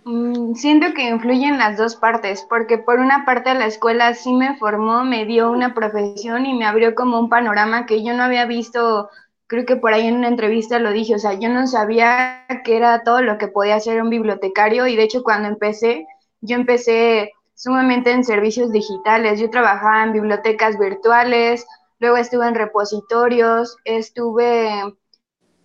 [0.06, 4.58] Mm, siento que influyen las dos partes, porque por una parte la escuela sí me
[4.58, 8.46] formó, me dio una profesión y me abrió como un panorama que yo no había
[8.46, 9.10] visto,
[9.48, 12.76] creo que por ahí en una entrevista lo dije, o sea, yo no sabía que
[12.76, 16.06] era todo lo que podía hacer un bibliotecario y de hecho cuando empecé,
[16.42, 21.66] yo empecé sumamente en servicios digitales, yo trabajaba en bibliotecas virtuales,
[22.00, 24.70] luego estuve en repositorios, estuve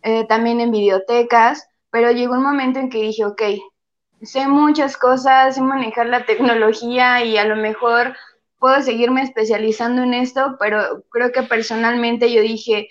[0.03, 3.43] eh, también en bibliotecas pero llegó un momento en que dije, ok,
[4.23, 8.17] sé muchas cosas, sé manejar la tecnología y a lo mejor
[8.59, 12.89] puedo seguirme especializando en esto, pero creo que personalmente yo dije,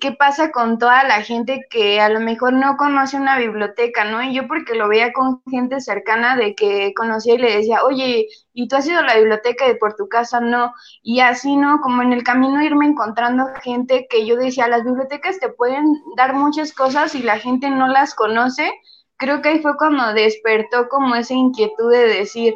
[0.00, 4.22] qué pasa con toda la gente que a lo mejor no conoce una biblioteca, ¿no?
[4.22, 8.28] Y yo porque lo veía con gente cercana de que conocía y le decía, oye,
[8.54, 10.40] ¿y tú has ido a la biblioteca de por tu casa?
[10.40, 10.72] No.
[11.02, 11.80] Y así, ¿no?
[11.80, 15.84] Como en el camino irme encontrando gente que yo decía, las bibliotecas te pueden
[16.16, 18.72] dar muchas cosas y la gente no las conoce.
[19.18, 22.54] Creo que ahí fue cuando despertó como esa inquietud de decir,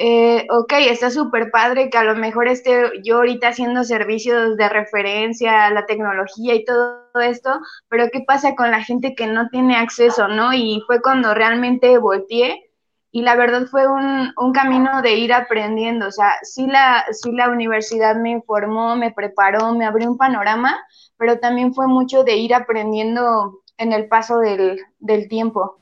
[0.00, 4.68] eh, ok, está súper padre que a lo mejor esté yo ahorita haciendo servicios de
[4.68, 7.58] referencia a la tecnología y todo esto,
[7.88, 10.54] pero ¿qué pasa con la gente que no tiene acceso, no?
[10.54, 12.70] Y fue cuando realmente volteé
[13.10, 17.32] y la verdad fue un, un camino de ir aprendiendo, o sea, sí la, sí
[17.32, 20.78] la universidad me informó, me preparó, me abrió un panorama,
[21.16, 25.78] pero también fue mucho de ir aprendiendo en el paso del, del tiempo,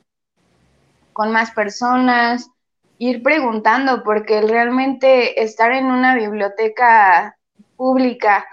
[1.12, 2.48] con más personas,
[2.98, 7.37] ir preguntando, porque realmente estar en una biblioteca
[7.76, 8.46] pública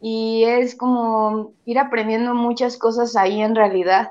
[0.00, 4.08] y es como ir aprendiendo muchas cosas ahí en realidad.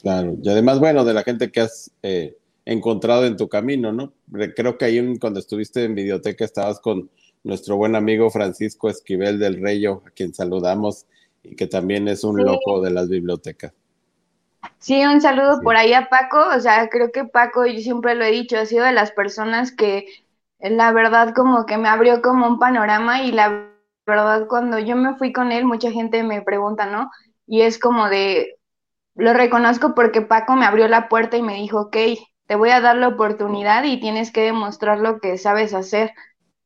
[0.00, 4.12] Claro, y además, bueno, de la gente que has eh, encontrado en tu camino, ¿no?
[4.54, 7.10] Creo que ahí cuando estuviste en Videoteca estabas con
[7.42, 11.06] nuestro buen amigo Francisco Esquivel del Reyo, a quien saludamos
[11.42, 13.72] y que también es un loco de las bibliotecas.
[14.78, 16.38] Sí, un saludo por ahí a Paco.
[16.54, 19.72] O sea, creo que Paco, yo siempre lo he dicho, ha sido de las personas
[19.72, 20.06] que
[20.60, 23.68] la verdad como que me abrió como un panorama y la
[24.06, 27.10] verdad cuando yo me fui con él, mucha gente me pregunta, ¿no?
[27.46, 28.56] Y es como de,
[29.14, 31.96] lo reconozco porque Paco me abrió la puerta y me dijo, ok,
[32.46, 36.12] te voy a dar la oportunidad y tienes que demostrar lo que sabes hacer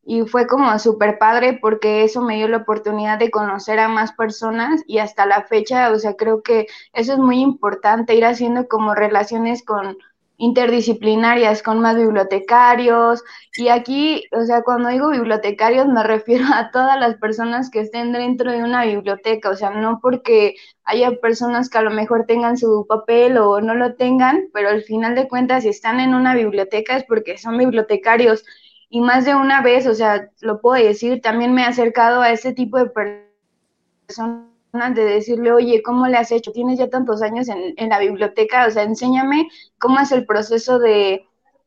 [0.05, 4.13] y fue como súper padre porque eso me dio la oportunidad de conocer a más
[4.13, 8.67] personas y hasta la fecha, o sea, creo que eso es muy importante, ir haciendo
[8.69, 9.97] como relaciones con
[10.39, 13.23] interdisciplinarias, con más bibliotecarios.
[13.57, 18.13] Y aquí, o sea, cuando digo bibliotecarios me refiero a todas las personas que estén
[18.13, 22.57] dentro de una biblioteca, o sea, no porque haya personas que a lo mejor tengan
[22.57, 26.35] su papel o no lo tengan, pero al final de cuentas, si están en una
[26.35, 28.45] biblioteca es porque son bibliotecarios
[28.93, 32.31] y más de una vez, o sea, lo puedo decir, también me he acercado a
[32.31, 34.45] ese tipo de personas
[34.95, 36.53] de decirle, oye, ¿cómo le has hecho?
[36.53, 40.79] Tienes ya tantos años en, en la biblioteca, o sea, enséñame cómo es el proceso
[40.79, 41.27] de,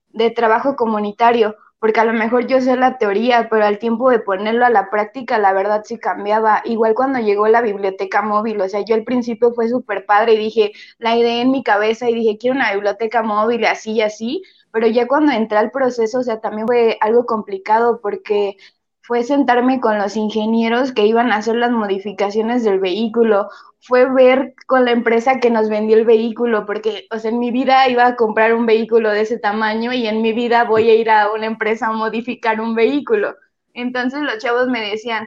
[0.09, 4.19] de trabajo comunitario, porque a lo mejor yo sé la teoría, pero al tiempo de
[4.19, 6.61] ponerlo a la práctica, la verdad sí cambiaba.
[6.65, 10.38] Igual cuando llegó la biblioteca móvil, o sea, yo al principio fue súper padre y
[10.38, 14.43] dije, la idea en mi cabeza y dije, quiero una biblioteca móvil así y así,
[14.75, 18.57] pero ya cuando entré al proceso, o sea, también fue algo complicado porque
[18.99, 23.47] fue sentarme con los ingenieros que iban a hacer las modificaciones del vehículo,
[23.79, 27.51] fue ver con la empresa que nos vendió el vehículo, porque, o sea, en mi
[27.51, 30.95] vida iba a comprar un vehículo de ese tamaño y en mi vida voy a
[30.95, 33.33] ir a una empresa a modificar un vehículo.
[33.73, 35.25] Entonces los chavos me decían,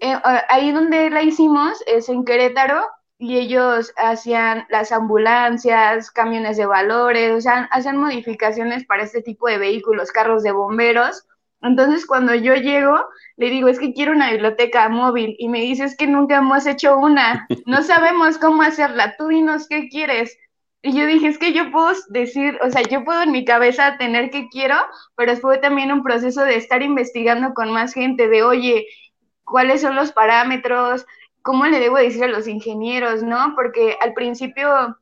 [0.00, 0.16] eh,
[0.48, 2.82] ahí donde la hicimos es en Querétaro
[3.24, 9.48] y ellos hacían las ambulancias, camiones de valores, o sea, hacen modificaciones para este tipo
[9.48, 11.26] de vehículos, carros de bomberos.
[11.62, 13.02] Entonces, cuando yo llego,
[13.38, 16.66] le digo, es que quiero una biblioteca móvil y me dice, es que nunca hemos
[16.66, 20.36] hecho una, no sabemos cómo hacerla, tú dinos qué quieres.
[20.82, 23.96] Y yo dije, es que yo puedo decir, o sea, yo puedo en mi cabeza
[23.96, 24.76] tener que quiero,
[25.16, 28.86] pero fue también un proceso de estar investigando con más gente, de, oye,
[29.44, 31.06] cuáles son los parámetros,
[31.44, 33.52] ¿cómo le debo decir a los ingenieros, no?
[33.54, 34.98] Porque al principio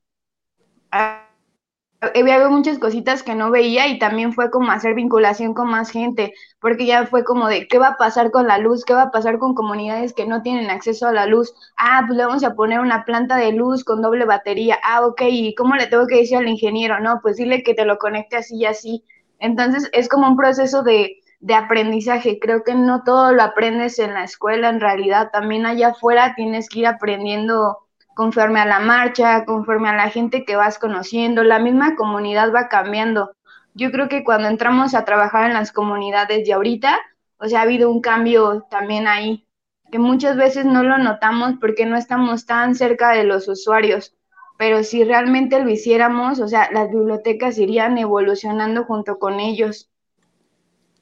[2.02, 6.34] había muchas cositas que no veía y también fue como hacer vinculación con más gente,
[6.60, 8.84] porque ya fue como de, ¿qué va a pasar con la luz?
[8.84, 11.54] ¿Qué va a pasar con comunidades que no tienen acceso a la luz?
[11.76, 14.78] Ah, pues le vamos a poner una planta de luz con doble batería.
[14.82, 16.98] Ah, ok, ¿y cómo le tengo que decir al ingeniero?
[16.98, 19.04] No, pues dile que te lo conecte así y así.
[19.38, 22.38] Entonces es como un proceso de de aprendizaje.
[22.40, 26.68] Creo que no todo lo aprendes en la escuela, en realidad también allá afuera tienes
[26.68, 27.78] que ir aprendiendo
[28.14, 32.68] conforme a la marcha, conforme a la gente que vas conociendo, la misma comunidad va
[32.68, 33.32] cambiando.
[33.74, 37.00] Yo creo que cuando entramos a trabajar en las comunidades de ahorita,
[37.38, 39.46] o sea, ha habido un cambio también ahí,
[39.90, 44.14] que muchas veces no lo notamos porque no estamos tan cerca de los usuarios,
[44.58, 49.91] pero si realmente lo hiciéramos, o sea, las bibliotecas irían evolucionando junto con ellos.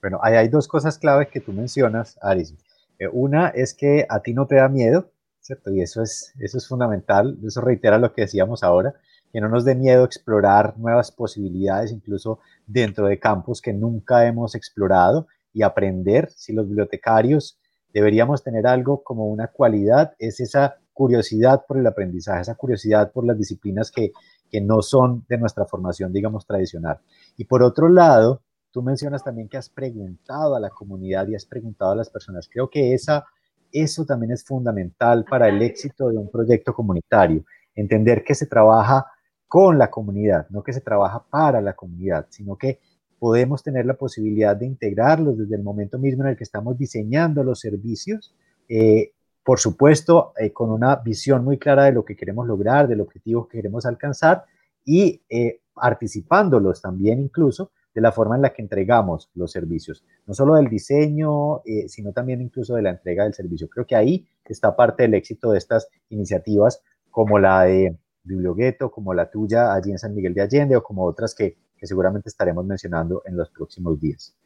[0.01, 2.55] Bueno, hay, dos cosas claves que tú mencionas, Aris.
[2.99, 5.11] Eh, una es que a ti no te da miedo,
[5.41, 5.71] ¿cierto?
[5.71, 8.95] Y eso es, eso es fundamental, eso reitera lo que decíamos ahora,
[9.33, 14.55] que no nos dé miedo explorar nuevas posibilidades, incluso dentro de campos que nunca hemos
[14.55, 16.31] explorado y aprender.
[16.31, 17.59] Si los bibliotecarios
[17.93, 23.27] deberíamos tener algo como una cualidad, es esa curiosidad por el aprendizaje, esa curiosidad por
[23.27, 24.13] las disciplinas que,
[24.51, 27.01] que no son de nuestra formación, digamos, tradicional.
[27.37, 31.45] Y por otro lado, Tú mencionas también que has preguntado a la comunidad y has
[31.45, 32.49] preguntado a las personas.
[32.49, 33.25] Creo que esa,
[33.73, 37.45] eso también es fundamental para el éxito de un proyecto comunitario.
[37.75, 39.07] Entender que se trabaja
[39.49, 42.79] con la comunidad, no que se trabaja para la comunidad, sino que
[43.19, 47.43] podemos tener la posibilidad de integrarlos desde el momento mismo en el que estamos diseñando
[47.43, 48.33] los servicios.
[48.69, 53.01] Eh, por supuesto, eh, con una visión muy clara de lo que queremos lograr, del
[53.01, 54.45] objetivo que queremos alcanzar
[54.85, 60.35] y eh, participándolos también incluso de la forma en la que entregamos los servicios, no
[60.35, 63.69] solo del diseño, eh, sino también incluso de la entrega del servicio.
[63.69, 69.15] Creo que ahí está parte del éxito de estas iniciativas como la de Bibliogueto, como
[69.15, 73.23] la tuya allí en San Miguel de Allende o como otras que, seguramente estaremos mencionando
[73.25, 74.37] en los próximos días.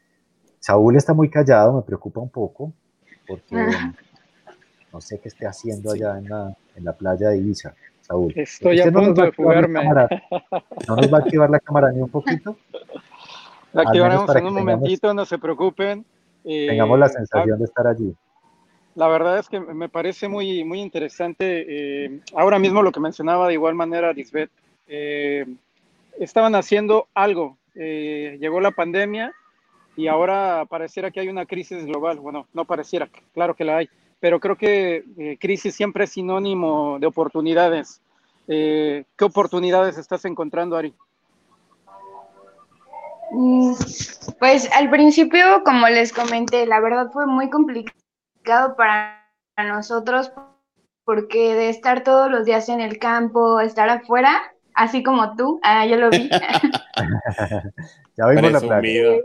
[0.59, 2.71] Saúl está muy callado, me preocupa un poco
[3.27, 3.93] porque ah.
[4.93, 7.75] no sé qué esté haciendo allá en la, en la playa de Ibiza.
[7.99, 8.31] Saúl.
[8.35, 9.83] Estoy a punto de fugarme.
[9.83, 12.55] ¿No nos va a activar la cámara ni un poquito?
[13.75, 16.05] La activaremos en un momentito, no se preocupen.
[16.43, 18.15] tengamos la sensación de estar allí.
[18.95, 21.65] La verdad es que me parece muy, muy interesante.
[21.67, 24.49] Eh, ahora mismo lo que mencionaba de igual manera Lisbeth,
[24.87, 25.45] eh,
[26.17, 27.57] estaban haciendo algo.
[27.75, 29.33] Eh, llegó la pandemia
[29.97, 32.19] y ahora pareciera que hay una crisis global.
[32.19, 33.89] Bueno, no pareciera, claro que la hay,
[34.21, 37.99] pero creo que crisis siempre es sinónimo de oportunidades.
[38.47, 40.93] ¿Qué oportunidades estás encontrando, Ari?
[43.31, 43.73] Mm,
[44.39, 49.25] pues al principio, como les comenté, la verdad fue muy complicado para
[49.57, 50.31] nosotros
[51.05, 54.41] porque de estar todos los días en el campo, estar afuera,
[54.73, 56.29] así como tú, ah, yo lo vi.
[58.17, 59.19] ya vimos la playa.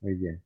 [0.00, 0.42] Muy bien.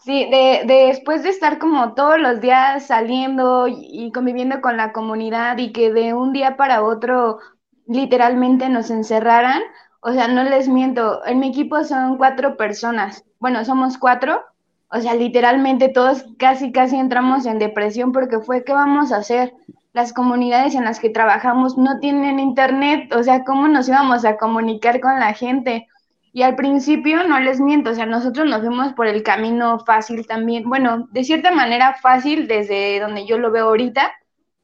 [0.00, 5.56] Sí, de, después de estar como todos los días saliendo y conviviendo con la comunidad
[5.56, 7.38] y que de un día para otro
[7.86, 9.62] literalmente nos encerraran,
[10.06, 14.42] o sea, no les miento, en mi equipo son cuatro personas, bueno, somos cuatro,
[14.88, 19.54] o sea, literalmente todos casi, casi entramos en depresión porque fue, ¿qué vamos a hacer?
[19.94, 24.36] Las comunidades en las que trabajamos no tienen internet, o sea, ¿cómo nos íbamos a
[24.36, 25.88] comunicar con la gente?
[26.34, 30.26] Y al principio, no les miento, o sea, nosotros nos fuimos por el camino fácil
[30.26, 34.12] también, bueno, de cierta manera fácil desde donde yo lo veo ahorita,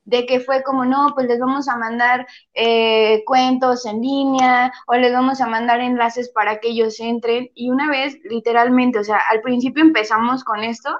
[0.04, 4.94] de que fue como, no, pues les vamos a mandar eh, cuentos en línea o
[4.94, 7.50] les vamos a mandar enlaces para que ellos entren.
[7.54, 10.98] Y una vez, literalmente, o sea, al principio empezamos con esto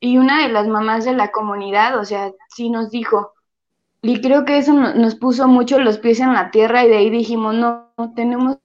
[0.00, 3.32] y una de las mamás de la comunidad, o sea, sí nos dijo,
[4.02, 7.08] y creo que eso nos puso mucho los pies en la tierra y de ahí
[7.08, 8.58] dijimos, no, tenemos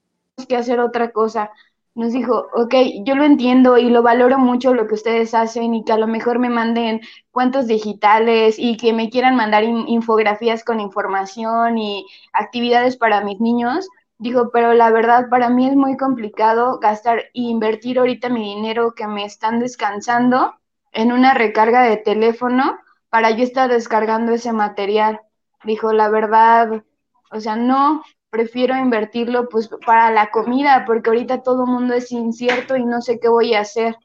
[0.50, 1.52] que hacer otra cosa
[1.98, 5.84] nos dijo, ok, yo lo entiendo y lo valoro mucho lo que ustedes hacen y
[5.84, 10.80] que a lo mejor me manden cuentos digitales y que me quieran mandar infografías con
[10.80, 13.88] información y actividades para mis niños.
[14.20, 18.94] Dijo, pero la verdad para mí es muy complicado gastar e invertir ahorita mi dinero
[18.94, 20.54] que me están descansando
[20.92, 22.78] en una recarga de teléfono
[23.10, 25.22] para yo estar descargando ese material.
[25.64, 26.84] Dijo, la verdad,
[27.32, 28.04] o sea, no,
[28.38, 33.02] prefiero invertirlo pues para la comida, porque ahorita todo el mundo es incierto y no
[33.02, 33.96] sé qué voy a hacer.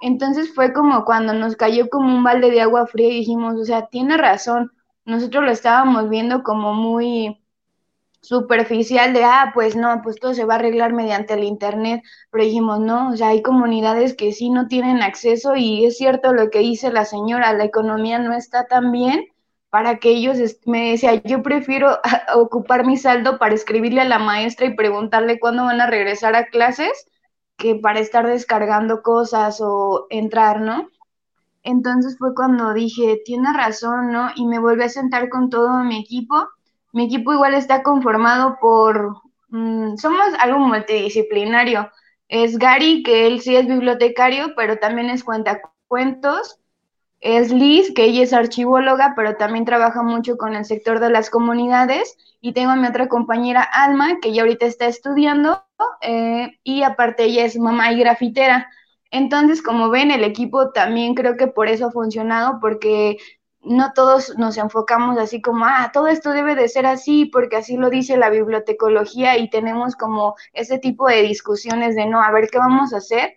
[0.00, 3.64] Entonces fue como cuando nos cayó como un balde de agua fría y dijimos, o
[3.64, 4.72] sea, tiene razón,
[5.04, 7.40] nosotros lo estábamos viendo como muy
[8.20, 12.02] superficial de, ah, pues no, pues todo se va a arreglar mediante el Internet,
[12.32, 16.32] pero dijimos, no, o sea, hay comunidades que sí no tienen acceso y es cierto
[16.32, 19.28] lo que dice la señora, la economía no está tan bien
[19.70, 21.98] para que ellos, me decía, yo prefiero
[22.34, 26.46] ocupar mi saldo para escribirle a la maestra y preguntarle cuándo van a regresar a
[26.46, 27.06] clases
[27.56, 30.88] que para estar descargando cosas o entrar, ¿no?
[31.64, 34.30] Entonces fue cuando dije, tiene razón, ¿no?
[34.36, 36.48] Y me volví a sentar con todo mi equipo.
[36.92, 39.16] Mi equipo igual está conformado por,
[39.48, 41.90] mm, somos algo multidisciplinario.
[42.28, 46.60] Es Gary, que él sí es bibliotecario, pero también es cuentacuentos
[47.20, 51.30] es Liz, que ella es archivóloga, pero también trabaja mucho con el sector de las
[51.30, 52.16] comunidades.
[52.40, 55.64] Y tengo a mi otra compañera Alma, que ya ahorita está estudiando,
[56.02, 58.68] eh, y aparte ella es mamá y grafitera.
[59.10, 63.16] Entonces, como ven, el equipo también creo que por eso ha funcionado, porque
[63.62, 67.76] no todos nos enfocamos así como, ah, todo esto debe de ser así, porque así
[67.76, 72.48] lo dice la bibliotecología y tenemos como ese tipo de discusiones de, no, a ver,
[72.50, 73.34] ¿qué vamos a hacer?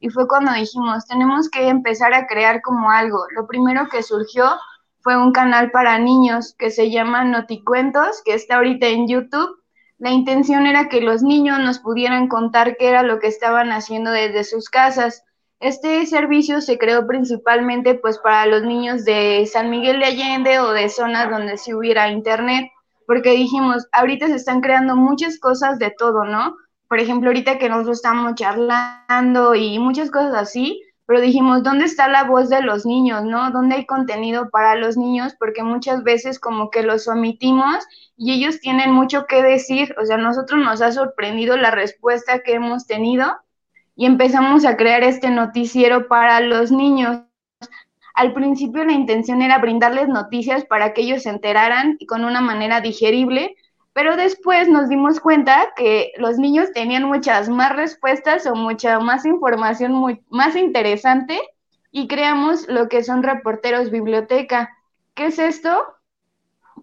[0.00, 3.26] Y fue cuando dijimos, tenemos que empezar a crear como algo.
[3.36, 4.46] Lo primero que surgió
[5.00, 9.62] fue un canal para niños que se llama Noticuentos, que está ahorita en YouTube.
[9.98, 14.10] La intención era que los niños nos pudieran contar qué era lo que estaban haciendo
[14.10, 15.22] desde sus casas.
[15.60, 20.72] Este servicio se creó principalmente pues para los niños de San Miguel de Allende o
[20.72, 22.70] de zonas donde sí hubiera internet,
[23.06, 26.56] porque dijimos, ahorita se están creando muchas cosas de todo, ¿no?
[26.90, 32.08] Por ejemplo, ahorita que nosotros estamos charlando y muchas cosas así, pero dijimos, ¿dónde está
[32.08, 33.52] la voz de los niños, no?
[33.52, 35.36] ¿Dónde hay contenido para los niños?
[35.38, 37.76] Porque muchas veces como que los omitimos
[38.16, 42.54] y ellos tienen mucho que decir, o sea, nosotros nos ha sorprendido la respuesta que
[42.54, 43.36] hemos tenido
[43.94, 47.20] y empezamos a crear este noticiero para los niños.
[48.14, 52.40] Al principio la intención era brindarles noticias para que ellos se enteraran y con una
[52.40, 53.54] manera digerible,
[53.92, 59.26] pero después nos dimos cuenta que los niños tenían muchas más respuestas o mucha más
[59.26, 61.40] información muy, más interesante
[61.90, 64.70] y creamos lo que son reporteros biblioteca.
[65.14, 65.84] ¿Qué es esto?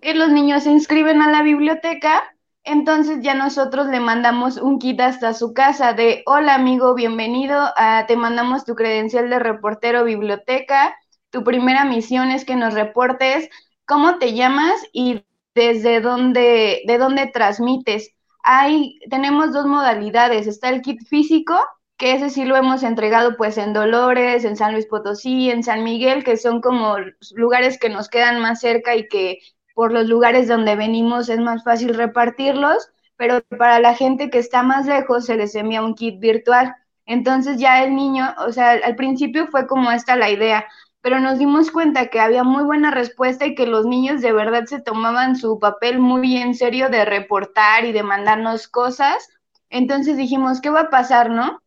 [0.01, 2.23] Que los niños se inscriben a la biblioteca,
[2.63, 7.73] entonces ya nosotros le mandamos un kit hasta su casa de hola amigo, bienvenido,
[8.07, 10.93] te mandamos tu credencial de reportero biblioteca,
[11.29, 13.49] tu primera misión es que nos reportes
[13.85, 15.23] cómo te llamas y
[15.57, 18.13] desde dónde, de dónde transmites.
[18.43, 21.59] Hay, tenemos dos modalidades, está el kit físico
[21.97, 25.83] que ese sí lo hemos entregado pues en Dolores, en San Luis Potosí, en San
[25.83, 26.97] Miguel, que son como
[27.33, 29.39] lugares que nos quedan más cerca y que
[29.73, 34.61] por los lugares donde venimos es más fácil repartirlos, pero para la gente que está
[34.61, 36.75] más lejos se les envía un kit virtual.
[37.07, 40.67] Entonces ya el niño, o sea, al principio fue como esta la idea,
[41.07, 44.65] pero nos dimos cuenta que había muy buena respuesta y que los niños de verdad
[44.65, 49.29] se tomaban su papel muy en serio de reportar y de mandarnos cosas.
[49.69, 51.61] Entonces dijimos, ¿qué va a pasar, no?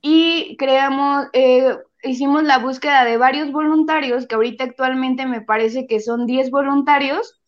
[0.00, 6.00] Y creamos, eh, hicimos la búsqueda de varios voluntarios, que ahorita actualmente me parece que
[6.00, 7.42] son 10 voluntarios,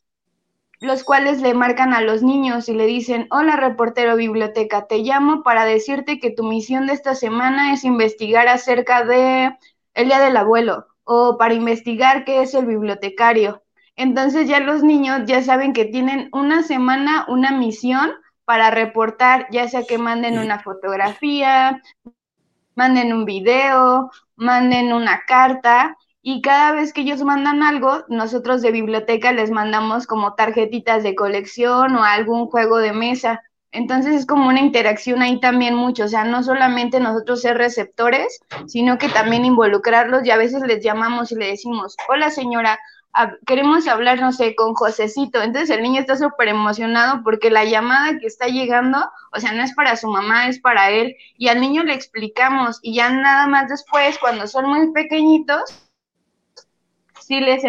[0.81, 5.43] los cuales le marcan a los niños y le dicen, hola reportero biblioteca, te llamo
[5.43, 9.57] para decirte que tu misión de esta semana es investigar acerca de
[9.95, 13.63] el Día del Abuelo o para investigar qué es el bibliotecario.
[13.95, 18.13] Entonces ya los niños ya saben que tienen una semana, una misión
[18.45, 21.83] para reportar, ya sea que manden una fotografía,
[22.75, 28.73] manden un video, manden una carta y cada vez que ellos mandan algo, nosotros de
[28.73, 33.43] biblioteca les mandamos como tarjetitas de colección o algún juego de mesa.
[33.77, 38.41] Entonces es como una interacción ahí también mucho, o sea, no solamente nosotros ser receptores,
[38.67, 42.79] sino que también involucrarlos y a veces les llamamos y le decimos, hola señora,
[43.47, 45.43] queremos hablar, no sé, con Josecito.
[45.43, 48.99] Entonces el niño está súper emocionado porque la llamada que está llegando,
[49.31, 51.15] o sea, no es para su mamá, es para él.
[51.37, 55.91] Y al niño le explicamos y ya nada más después, cuando son muy pequeñitos,
[57.21, 57.63] sí les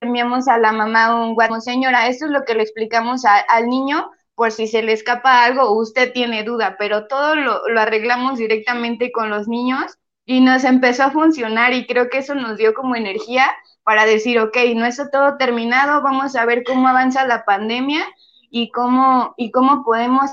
[0.00, 4.10] enviamos a la mamá un guapo, señora, esto es lo que le explicamos al niño
[4.34, 9.12] por si se le escapa algo usted tiene duda, pero todo lo, lo arreglamos directamente
[9.12, 12.96] con los niños y nos empezó a funcionar y creo que eso nos dio como
[12.96, 13.50] energía
[13.84, 18.06] para decir, ok, no está todo terminado, vamos a ver cómo avanza la pandemia
[18.50, 20.30] y cómo, y cómo podemos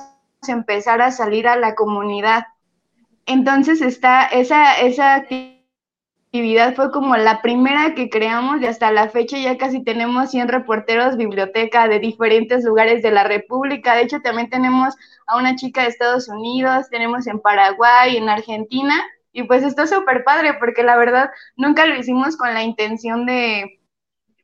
[0.47, 2.45] empezar a salir a la comunidad.
[3.25, 5.58] Entonces está esa, esa actividad
[6.29, 10.47] actividad fue como la primera que creamos y hasta la fecha ya casi tenemos 100
[10.47, 13.95] reporteros biblioteca de diferentes lugares de la República.
[13.95, 14.93] De hecho, también tenemos
[15.25, 18.93] a una chica de Estados Unidos, tenemos en Paraguay, en Argentina.
[19.33, 23.78] Y pues está súper padre porque la verdad nunca lo hicimos con la intención de,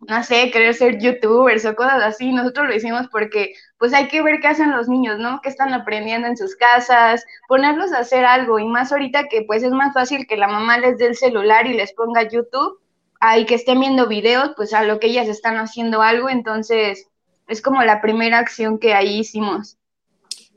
[0.08, 2.32] no sé, querer ser youtubers o cosas así.
[2.32, 5.40] Nosotros lo hicimos porque pues hay que ver qué hacen los niños, ¿no?
[5.42, 7.24] ¿Qué están aprendiendo en sus casas?
[7.48, 10.78] Ponerlos a hacer algo y más ahorita que pues es más fácil que la mamá
[10.78, 12.80] les dé el celular y les ponga YouTube,
[13.20, 17.08] ahí que estén viendo videos, pues a lo que ellas están haciendo algo, entonces
[17.48, 19.78] es como la primera acción que ahí hicimos.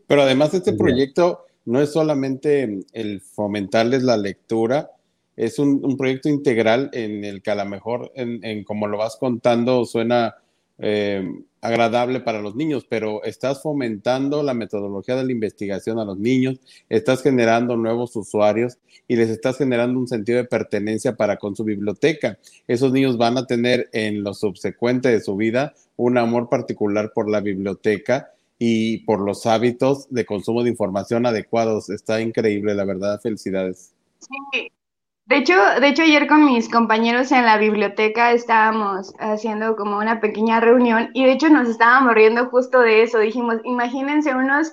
[0.07, 4.91] Pero además este proyecto no es solamente el fomentarles la lectura,
[5.39, 9.85] es un, proyecto integral en el que a lo mejor, en, como lo vas contando,
[9.85, 10.35] suena
[10.79, 11.25] eh,
[11.61, 16.59] agradable para los niños, pero estás fomentando la metodología de la investigación a los niños,
[16.89, 21.63] estás generando nuevos usuarios y les estás generando un sentido de pertenencia para con su
[21.63, 22.39] biblioteca.
[22.67, 27.31] Esos niños van a tener en lo subsecuente de su vida un amor particular por
[27.31, 31.91] la biblioteca y por los hábitos de consumo de información adecuados.
[31.91, 33.21] Está increíble, la verdad.
[33.21, 33.93] Felicidades.
[34.19, 34.73] Sí,
[35.29, 40.21] de hecho, de hecho, ayer con mis compañeros en la biblioteca estábamos haciendo como una
[40.21, 43.19] pequeña reunión y de hecho nos estábamos riendo justo de eso.
[43.19, 44.73] Dijimos, imagínense unos,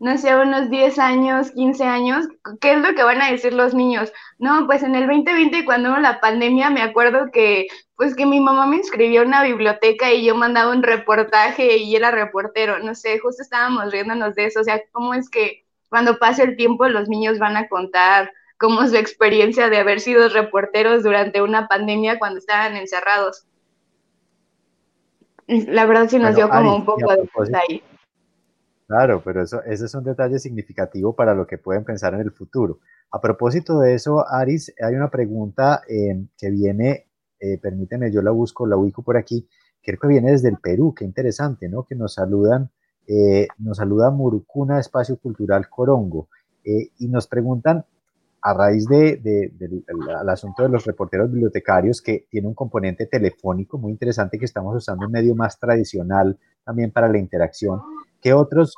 [0.00, 2.26] no sé, unos 10 años, 15 años,
[2.60, 4.12] ¿qué es lo que van a decir los niños?
[4.40, 8.40] No, pues en el 2020 cuando hubo la pandemia me acuerdo que pues que mi
[8.40, 12.96] mamá me inscribió en una biblioteca y yo mandaba un reportaje y era reportero, no
[12.96, 16.88] sé, justo estábamos riéndonos de eso, o sea, ¿cómo es que cuando pase el tiempo
[16.88, 18.32] los niños van a contar?
[18.58, 23.46] Como su experiencia de haber sido reporteros durante una pandemia cuando estaban encerrados.
[25.46, 27.82] La verdad sí nos dio como un poco de ahí.
[28.86, 32.30] Claro, pero eso, ese es un detalle significativo para lo que pueden pensar en el
[32.30, 32.78] futuro.
[33.10, 37.06] A propósito de eso, Aris, hay una pregunta eh, que viene,
[37.40, 39.48] eh, permíteme, yo la busco, la ubico por aquí,
[39.82, 41.84] creo que viene desde el Perú, qué interesante, ¿no?
[41.84, 42.70] Que nos saludan,
[43.08, 46.28] eh, nos saluda Murucuna Espacio Cultural Corongo
[46.98, 47.84] y nos preguntan
[48.46, 53.90] a raíz de, del asunto de los reporteros bibliotecarios, que tiene un componente telefónico muy
[53.90, 57.80] interesante que estamos usando un medio más tradicional también para la interacción,
[58.22, 58.72] ¿qué otras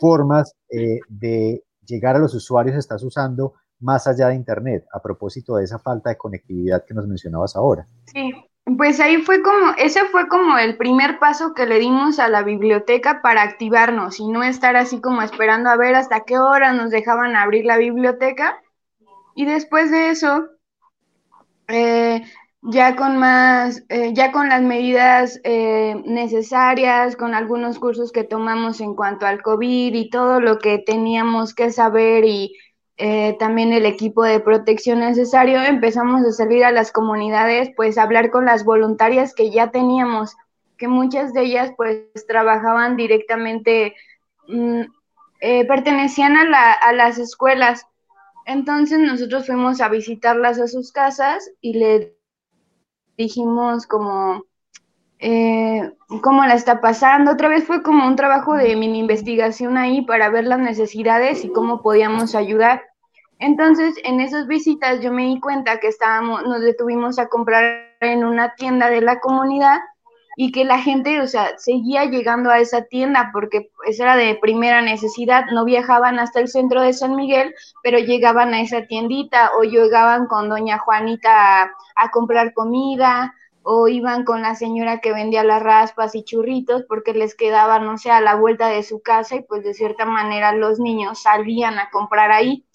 [0.00, 5.56] formas eh, de llegar a los usuarios estás usando más allá de Internet, a propósito
[5.56, 7.88] de esa falta de conectividad que nos mencionabas ahora?
[8.04, 8.34] Sí,
[8.76, 12.42] pues ahí fue como, ese fue como el primer paso que le dimos a la
[12.42, 16.90] biblioteca para activarnos y no estar así como esperando a ver hasta qué hora nos
[16.90, 18.60] dejaban abrir la biblioteca,
[19.36, 20.48] y después de eso,
[21.68, 22.24] eh,
[22.68, 28.80] ya con más, eh, ya con las medidas eh, necesarias, con algunos cursos que tomamos
[28.80, 32.56] en cuanto al COVID y todo lo que teníamos que saber y
[32.96, 38.02] eh, también el equipo de protección necesario, empezamos a salir a las comunidades, pues a
[38.02, 40.34] hablar con las voluntarias que ya teníamos,
[40.76, 43.94] que muchas de ellas pues trabajaban directamente,
[44.48, 44.82] mm,
[45.68, 47.86] pertenecían a, la, a las escuelas.
[48.46, 52.16] Entonces nosotros fuimos a visitarlas a sus casas y le
[53.16, 54.44] dijimos como
[55.18, 55.92] eh,
[56.22, 57.32] cómo la está pasando.
[57.32, 61.52] Otra vez fue como un trabajo de mini investigación ahí para ver las necesidades y
[61.52, 62.82] cómo podíamos ayudar.
[63.38, 68.24] Entonces, en esas visitas yo me di cuenta que estábamos, nos detuvimos a comprar en
[68.24, 69.80] una tienda de la comunidad
[70.36, 74.36] y que la gente, o sea, seguía llegando a esa tienda porque pues era de
[74.36, 79.50] primera necesidad, no viajaban hasta el centro de San Miguel, pero llegaban a esa tiendita
[79.58, 85.12] o llegaban con doña Juanita a, a comprar comida o iban con la señora que
[85.12, 89.00] vendía las raspas y churritos porque les quedaba, no sé, a la vuelta de su
[89.00, 92.65] casa y pues de cierta manera los niños salían a comprar ahí.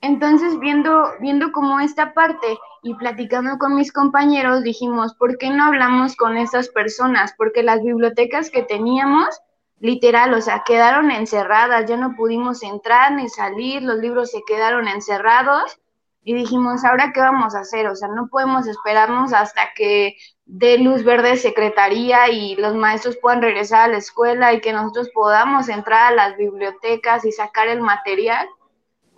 [0.00, 5.64] Entonces, viendo, viendo como esta parte y platicando con mis compañeros, dijimos, ¿por qué no
[5.64, 7.34] hablamos con esas personas?
[7.36, 9.40] Porque las bibliotecas que teníamos,
[9.80, 14.86] literal, o sea, quedaron encerradas, ya no pudimos entrar ni salir, los libros se quedaron
[14.86, 15.80] encerrados
[16.22, 17.88] y dijimos, ¿ahora qué vamos a hacer?
[17.88, 23.42] O sea, no podemos esperarnos hasta que dé luz verde secretaría y los maestros puedan
[23.42, 27.80] regresar a la escuela y que nosotros podamos entrar a las bibliotecas y sacar el
[27.80, 28.48] material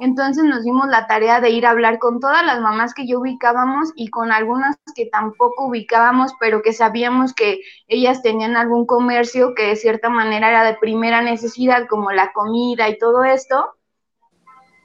[0.01, 3.21] entonces nos dimos la tarea de ir a hablar con todas las mamás que yo
[3.21, 9.55] ubicábamos y con algunas que tampoco ubicábamos, pero que sabíamos que ellas tenían algún comercio
[9.55, 13.75] que de cierta manera era de primera necesidad, como la comida y todo esto.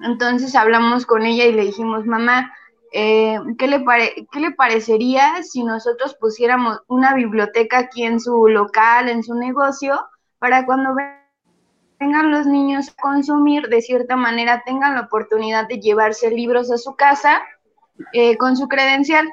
[0.02, 2.54] Entonces hablamos con ella y le dijimos, mamá,
[2.92, 3.86] eh, ¿qué, le
[4.32, 9.98] ¿qué le parecería si nosotros pusiéramos una biblioteca aquí en su local, en su negocio,
[10.40, 10.94] para cuando
[12.00, 16.78] tengan los niños a consumir, de cierta manera tengan la oportunidad de llevarse libros a
[16.78, 17.42] su casa
[18.14, 19.28] eh, con su credencial.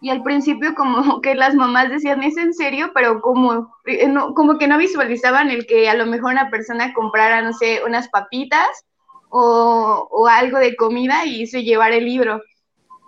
[0.00, 2.92] Y al principio como que las mamás decían, ¿es en serio?
[2.94, 7.42] Pero como, eh, como que no visualizaban el que a lo mejor una persona comprara,
[7.42, 8.68] no sé, unas papitas
[9.30, 12.40] o, o algo de comida y se llevara el libro.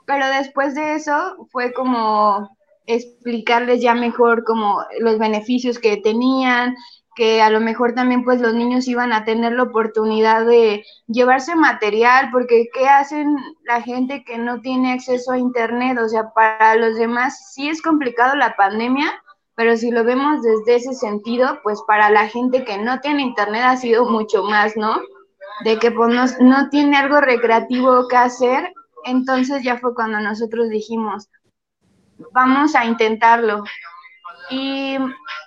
[0.07, 2.51] Pero después de eso fue como
[2.87, 6.75] explicarles ya mejor como los beneficios que tenían,
[7.21, 11.55] que a lo mejor también pues los niños iban a tener la oportunidad de llevarse
[11.55, 15.99] material, porque ¿qué hacen la gente que no tiene acceso a Internet?
[15.99, 19.23] O sea, para los demás sí es complicado la pandemia,
[19.55, 23.64] pero si lo vemos desde ese sentido, pues para la gente que no tiene Internet
[23.66, 24.99] ha sido mucho más, ¿no?
[25.66, 28.73] De que pues no, no tiene algo recreativo que hacer,
[29.05, 31.29] entonces ya fue cuando nosotros dijimos,
[32.33, 33.62] vamos a intentarlo.
[34.51, 34.99] Y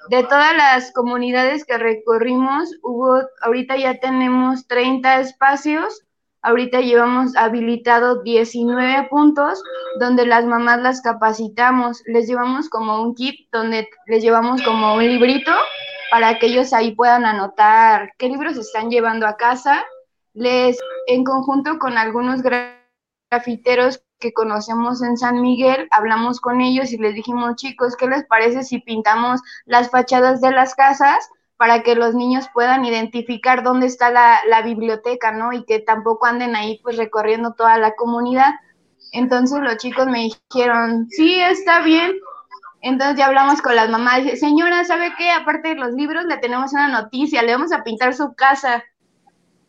[0.10, 6.04] de todas las comunidades que recorrimos, hubo, ahorita ya tenemos 30 espacios,
[6.42, 9.64] ahorita llevamos habilitado 19 puntos
[10.00, 15.06] donde las mamás las capacitamos, les llevamos como un kit donde les llevamos como un
[15.06, 15.52] librito
[16.12, 19.84] para que ellos ahí puedan anotar qué libros están llevando a casa.
[20.34, 20.78] Les,
[21.08, 22.42] en conjunto con algunos
[23.32, 28.24] grafiteros que conocemos en San Miguel, hablamos con ellos y les dijimos, chicos, ¿qué les
[28.24, 33.88] parece si pintamos las fachadas de las casas para que los niños puedan identificar dónde
[33.88, 35.52] está la, biblioteca, ¿no?
[35.52, 38.54] Y que tampoco anden ahí pues recorriendo toda la comunidad.
[39.12, 42.14] Entonces los chicos me dijeron, sí, está bien.
[42.82, 44.22] Entonces ya hablamos con las mamás.
[44.40, 45.32] Señora, ¿sabe qué?
[45.32, 48.84] Aparte de los libros, le tenemos una noticia, le vamos a pintar su casa.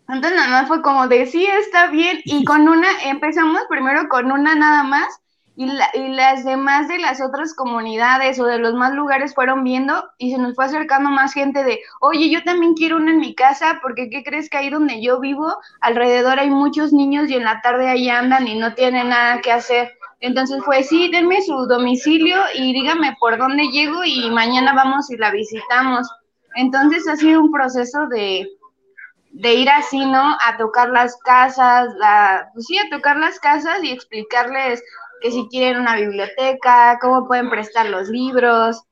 [0.09, 2.20] Entonces nada más fue como de, sí, está bien.
[2.24, 5.20] Y con una, empezamos primero con una nada más
[5.57, 10.05] y, y, las demás de las otras comunidades o de los más lugares fueron viendo
[10.18, 13.36] y se nos fue acercando más gente de, oye, yo también quiero una en mi
[13.36, 17.44] casa porque ¿qué crees que ahí donde yo vivo alrededor hay muchos niños y en
[17.44, 19.96] la tarde ahí andan y no tienen nada que hacer?
[20.20, 25.16] Entonces fue, sí, denme su domicilio y dígame por dónde llego y mañana vamos y
[25.18, 26.11] la visitamos.
[26.57, 28.48] Entonces ha sido un proceso de,
[29.35, 30.37] de ir así, ¿no?
[30.47, 34.80] A tocar las casas, la, pues sí, a tocar las casas y explicarles
[35.20, 38.85] que si quieren una biblioteca, cómo pueden prestar los libros.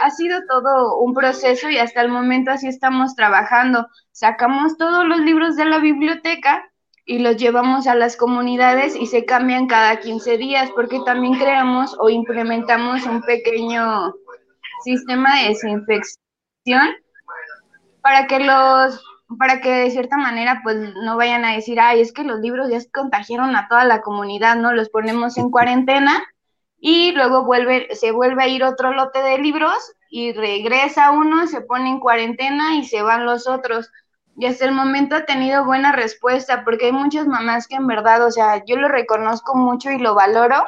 [0.00, 3.88] Ha sido todo un proceso y hasta el momento así estamos trabajando.
[4.12, 6.64] Sacamos todos los libros de la biblioteca
[7.04, 11.96] y los llevamos a las comunidades y se cambian cada 15 días porque también creamos
[11.98, 14.14] o implementamos un pequeño
[14.84, 16.88] sistema de desinfección
[18.00, 19.02] para que los
[19.38, 22.68] para que de cierta manera pues no vayan a decir, ay, es que los libros
[22.70, 24.72] ya contagiaron a toda la comunidad, ¿no?
[24.72, 26.22] Los ponemos en cuarentena
[26.78, 31.60] y luego vuelve, se vuelve a ir otro lote de libros y regresa uno, se
[31.60, 33.90] pone en cuarentena y se van los otros.
[34.36, 38.26] Y hasta el momento ha tenido buena respuesta porque hay muchas mamás que en verdad,
[38.26, 40.64] o sea, yo lo reconozco mucho y lo valoro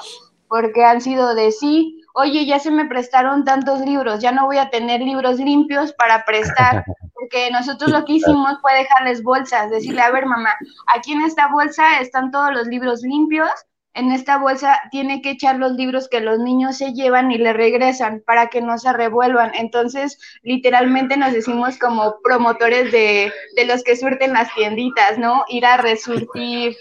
[0.49, 4.59] porque han sido de sí, oye, ya se me prestaron tantos libros, ya no voy
[4.59, 6.85] a tener libros limpios para prestar,
[7.15, 10.55] porque nosotros lo que hicimos fue dejarles bolsas, decirle, a ver mamá,
[10.95, 13.51] aquí en esta bolsa están todos los libros limpios,
[13.95, 17.53] en esta bolsa tiene que echar los libros que los niños se llevan y le
[17.53, 19.53] regresan para que no se revuelvan.
[19.55, 25.45] Entonces, literalmente nos decimos como promotores de, de los que surten las tienditas, ¿no?
[25.49, 26.77] Ir a resurtir,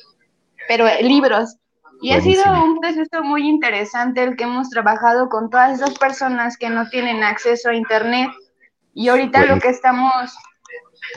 [0.67, 1.57] pero libros.
[2.03, 6.57] Y ha sido un proceso muy interesante el que hemos trabajado con todas esas personas
[6.57, 8.29] que no tienen acceso a Internet.
[8.93, 10.11] Y ahorita lo que estamos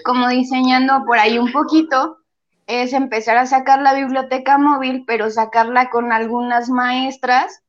[0.05, 2.19] como diseñando por ahí un poquito
[2.69, 7.65] es empezar a sacar la biblioteca móvil, pero sacarla con algunas maestras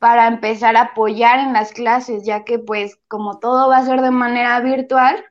[0.00, 4.00] para empezar a apoyar en las clases, ya que pues como todo va a ser
[4.00, 5.24] de manera virtual,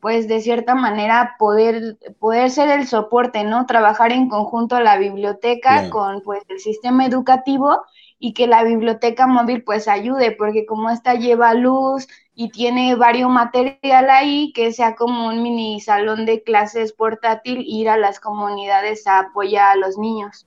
[0.00, 3.66] pues de cierta manera poder, poder ser el soporte, ¿no?
[3.66, 7.82] Trabajar en conjunto la biblioteca con pues el sistema educativo
[8.18, 12.06] y que la biblioteca móvil pues ayude, porque como esta lleva luz,
[12.40, 17.88] y tiene varios material ahí que sea como un mini salón de clases portátil ir
[17.88, 20.46] a las comunidades a apoyar a los niños.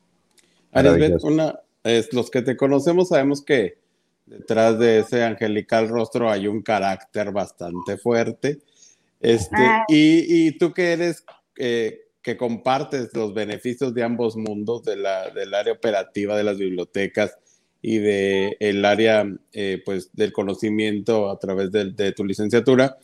[0.72, 3.78] Arisbet, una, es, los que te conocemos sabemos que
[4.26, 8.60] detrás de ese angelical rostro hay un carácter bastante fuerte.
[9.22, 9.86] Este, ah.
[9.88, 11.24] y, y, tú que eres,
[11.58, 16.58] eh, que compartes los beneficios de ambos mundos, de la, del área operativa de las
[16.58, 17.38] bibliotecas
[17.82, 22.98] y del el área eh, pues, del conocimiento a través de, tu licenciatura.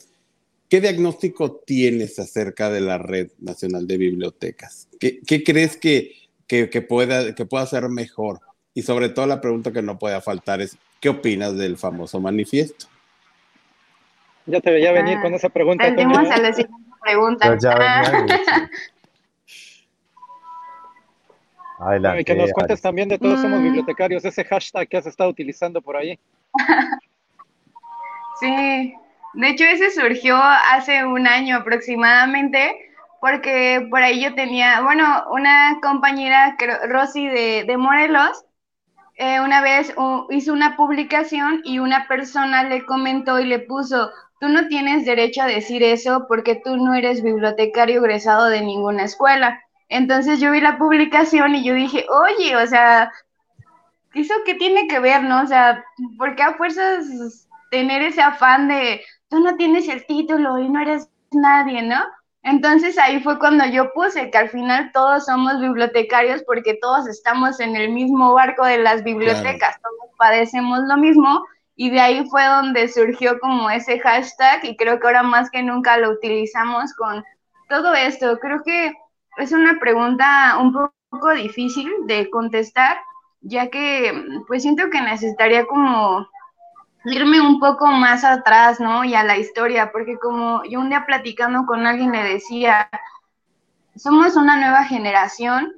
[0.69, 4.89] ¿Qué diagnóstico tienes acerca de la Red Nacional de Bibliotecas?
[4.99, 6.11] ¿Qué, qué crees que,
[6.45, 8.41] que, que, pueda, que pueda ser mejor?
[8.73, 12.87] Y sobre todo la pregunta que no pueda faltar es, ¿qué opinas del famoso manifiesto?
[14.47, 15.83] Ya te veía venir con esa pregunta.
[15.83, 17.53] Tenemos a la siguiente pregunta.
[22.19, 23.63] y que nos cuentes también de todos somos mm.
[23.63, 26.19] bibliotecarios, ese hashtag que has estado utilizando por ahí.
[28.39, 28.93] Sí,
[29.33, 35.79] de hecho ese surgió hace un año aproximadamente, porque por ahí yo tenía, bueno, una
[35.81, 36.55] compañera,
[36.87, 38.45] Rosy de, de Morelos,
[39.15, 39.91] eh, una vez
[40.29, 45.41] hizo una publicación y una persona le comentó y le puso, tú no tienes derecho
[45.41, 49.61] a decir eso porque tú no eres bibliotecario egresado de ninguna escuela.
[49.89, 53.11] Entonces yo vi la publicación y yo dije, oye, o sea,
[54.13, 55.43] ¿eso qué tiene que ver, no?
[55.43, 55.83] O sea,
[56.17, 60.81] ¿por qué a fuerzas tener ese afán de tú no tienes el título y no
[60.81, 62.03] eres nadie, ¿no?
[62.43, 67.59] Entonces ahí fue cuando yo puse que al final todos somos bibliotecarios porque todos estamos
[67.59, 71.43] en el mismo barco de las bibliotecas, todos padecemos lo mismo
[71.79, 75.61] y de ahí fue donde surgió como ese hashtag y creo que ahora más que
[75.61, 77.23] nunca lo utilizamos con
[77.69, 78.39] todo esto.
[78.39, 78.93] Creo que
[79.37, 82.97] es una pregunta un poco difícil de contestar,
[83.41, 86.27] ya que pues siento que necesitaría como
[87.05, 89.03] irme un poco más atrás, ¿no?
[89.05, 92.89] Y a la historia, porque como yo un día platicando con alguien le decía,
[93.95, 95.75] somos una nueva generación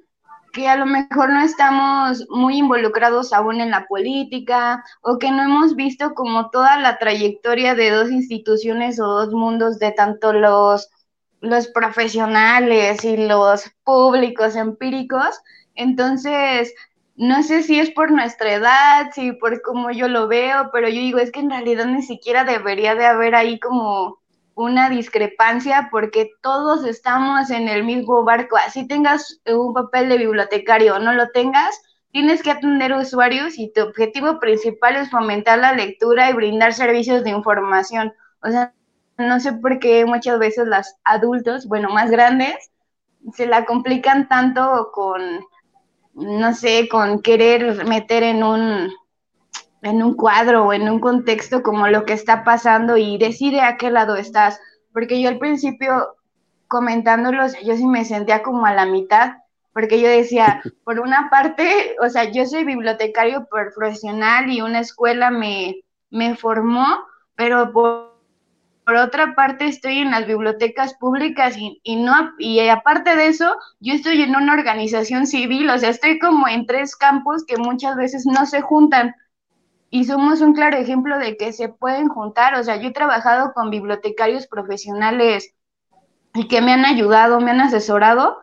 [0.51, 5.43] que a lo mejor no estamos muy involucrados aún en la política o que no
[5.43, 10.89] hemos visto como toda la trayectoria de dos instituciones o dos mundos de tanto los
[11.41, 15.41] los profesionales y los públicos empíricos.
[15.75, 16.73] Entonces,
[17.15, 20.95] no sé si es por nuestra edad, si por cómo yo lo veo, pero yo
[20.95, 24.18] digo, es que en realidad ni siquiera debería de haber ahí como
[24.59, 28.57] una discrepancia porque todos estamos en el mismo barco.
[28.57, 31.81] Así tengas un papel de bibliotecario o no lo tengas,
[32.11, 37.23] tienes que atender usuarios y tu objetivo principal es fomentar la lectura y brindar servicios
[37.23, 38.11] de información.
[38.43, 38.73] O sea,
[39.17, 42.71] no sé por qué muchas veces los adultos, bueno, más grandes,
[43.33, 45.21] se la complican tanto con,
[46.15, 48.91] no sé, con querer meter en un,
[49.81, 53.77] en un cuadro o en un contexto como lo que está pasando y decide a
[53.77, 54.59] qué lado estás.
[54.93, 56.15] Porque yo al principio
[56.67, 59.37] comentándolos, yo sí me sentía como a la mitad,
[59.73, 65.31] porque yo decía, por una parte, o sea, yo soy bibliotecario profesional y una escuela
[65.31, 66.85] me, me formó,
[67.35, 68.09] pero por
[68.89, 73.93] por otra parte estoy en las bibliotecas públicas y, no y aparte de eso yo
[73.93, 78.25] estoy en una organización civil o sea estoy como en tres campos que muchas veces
[78.25, 79.13] no se juntan
[79.89, 83.53] y somos un claro ejemplo de que se pueden juntar o sea yo he trabajado
[83.53, 85.53] con bibliotecarios profesionales
[86.33, 88.37] y que me han ayudado me han asesorado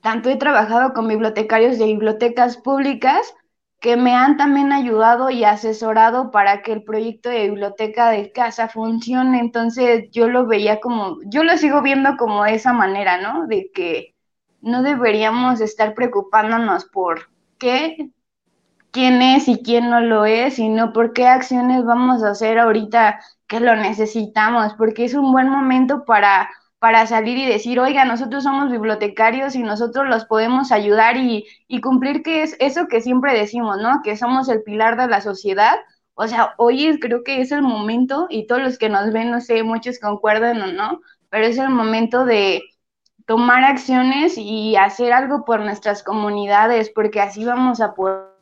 [0.00, 3.34] tanto he trabajado con bibliotecarios de bibliotecas públicas
[3.80, 8.68] que me han también ayudado y asesorado para que el proyecto de biblioteca de casa
[8.68, 9.38] funcione.
[9.38, 13.46] Entonces yo lo veía como, yo lo sigo viendo como esa manera, ¿no?
[13.46, 14.16] De que
[14.60, 18.10] no deberíamos estar preocupándonos por qué,
[18.90, 23.20] quién es y quién no lo es, sino por qué acciones vamos a hacer ahorita
[23.46, 28.44] que lo necesitamos, porque es un buen momento para para salir y decir, oiga, nosotros
[28.44, 31.46] somos bibliotecarios y nosotros los podemos ayudar y,
[31.82, 34.00] cumplir que es eso que siempre decimos, ¿no?
[34.02, 35.76] Que somos el pilar de la sociedad.
[36.14, 39.40] O sea, hoy creo que es el momento y todos los que nos ven, no
[39.40, 42.62] sé, muchos concuerdan o no, pero es el momento de
[43.26, 48.37] tomar acciones y hacer algo por nuestras comunidades, porque así vamos a poder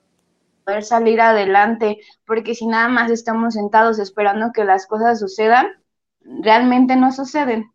[0.83, 5.69] salir adelante, porque si nada más estamos sentados esperando que las cosas sucedan,
[6.21, 7.73] realmente no suceden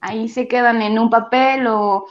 [0.00, 2.06] ahí se quedan en un papel o,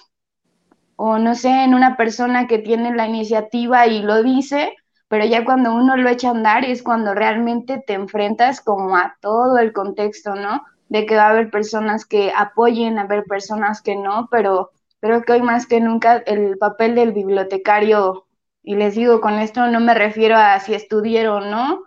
[0.95, 4.75] o no sé, en una persona que tiene la iniciativa y lo dice,
[5.07, 9.17] pero ya cuando uno lo echa a andar es cuando realmente te enfrentas como a
[9.21, 10.63] todo el contexto, ¿no?
[10.89, 14.71] De que va a haber personas que apoyen, a haber personas que no, pero
[15.01, 18.24] creo que hoy más que nunca el papel del bibliotecario,
[18.67, 21.83] y les digo, con esto no me refiero a si estudiaron o no,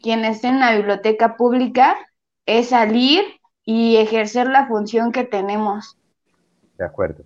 [0.00, 1.94] quien esté en la biblioteca pública
[2.46, 3.22] es salir
[3.64, 5.98] y ejercer la función que tenemos.
[6.78, 7.24] De acuerdo.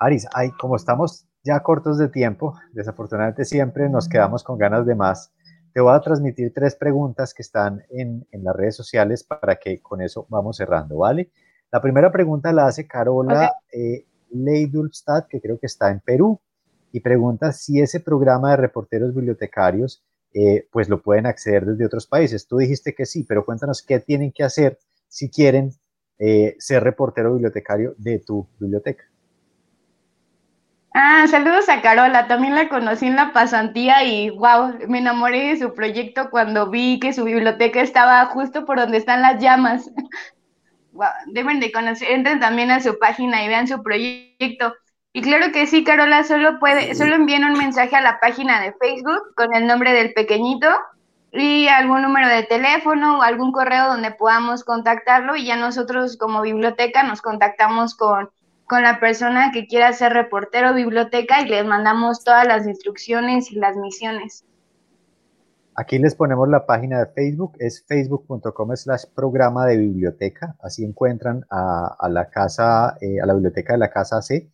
[0.00, 4.96] Aris, hay, como estamos ya cortos de tiempo, desafortunadamente siempre nos quedamos con ganas de
[4.96, 5.32] más.
[5.72, 9.80] Te voy a transmitir tres preguntas que están en, en las redes sociales para que
[9.80, 11.30] con eso vamos cerrando, ¿vale?
[11.70, 13.80] La primera pregunta la hace Carola okay.
[13.80, 14.06] eh,
[15.28, 16.40] que creo que está en Perú,
[16.92, 22.06] y pregunta si ese programa de reporteros bibliotecarios, eh, pues lo pueden acceder desde otros
[22.06, 22.46] países.
[22.46, 24.78] Tú dijiste que sí, pero cuéntanos qué tienen que hacer
[25.08, 25.72] si quieren
[26.18, 29.04] eh, ser reportero bibliotecario de tu biblioteca.
[30.92, 35.56] Ah, saludos a Carola, también la conocí en la pasantía y wow, me enamoré de
[35.56, 39.90] su proyecto cuando vi que su biblioteca estaba justo por donde están las llamas.
[40.92, 44.74] Wow, deben de conocer, entren también a su página y vean su proyecto.
[45.12, 48.72] Y claro que sí, Carola, solo puede, solo envíen un mensaje a la página de
[48.74, 50.68] Facebook con el nombre del pequeñito
[51.32, 56.42] y algún número de teléfono o algún correo donde podamos contactarlo y ya nosotros como
[56.42, 58.30] biblioteca nos contactamos con,
[58.66, 63.56] con la persona que quiera ser reportero biblioteca y les mandamos todas las instrucciones y
[63.56, 64.44] las misiones.
[65.74, 71.44] Aquí les ponemos la página de Facebook, es facebook.com slash programa de biblioteca, así encuentran
[71.50, 74.50] a, a la casa, eh, a la biblioteca de la casa C,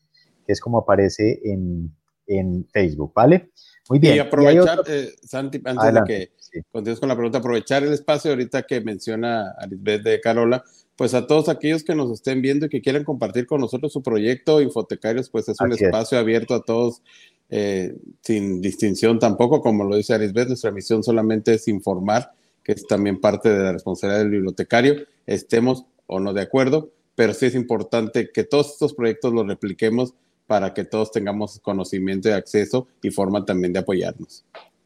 [0.46, 1.92] que es como aparece en,
[2.26, 3.50] en Facebook, ¿vale?
[3.88, 4.16] Muy bien.
[4.16, 6.60] Y aprovechar, eh, Santi, antes de que sí.
[6.70, 10.64] continúes con la pregunta, aprovechar el espacio ahorita que menciona Lisbeth de Carola,
[10.96, 14.02] pues a todos aquellos que nos estén viendo y que quieran compartir con nosotros su
[14.02, 16.22] proyecto, Infotecarios, pues es un Así espacio es.
[16.22, 17.02] abierto a todos,
[17.50, 22.32] eh, sin distinción tampoco, como lo dice Arisbeth, nuestra misión solamente es informar,
[22.64, 27.34] que es también parte de la responsabilidad del bibliotecario, estemos o no de acuerdo, pero
[27.34, 30.14] sí es importante que todos estos proyectos los repliquemos
[30.46, 34.44] para que todos tengamos conocimiento y acceso y forma también de apoyarnos.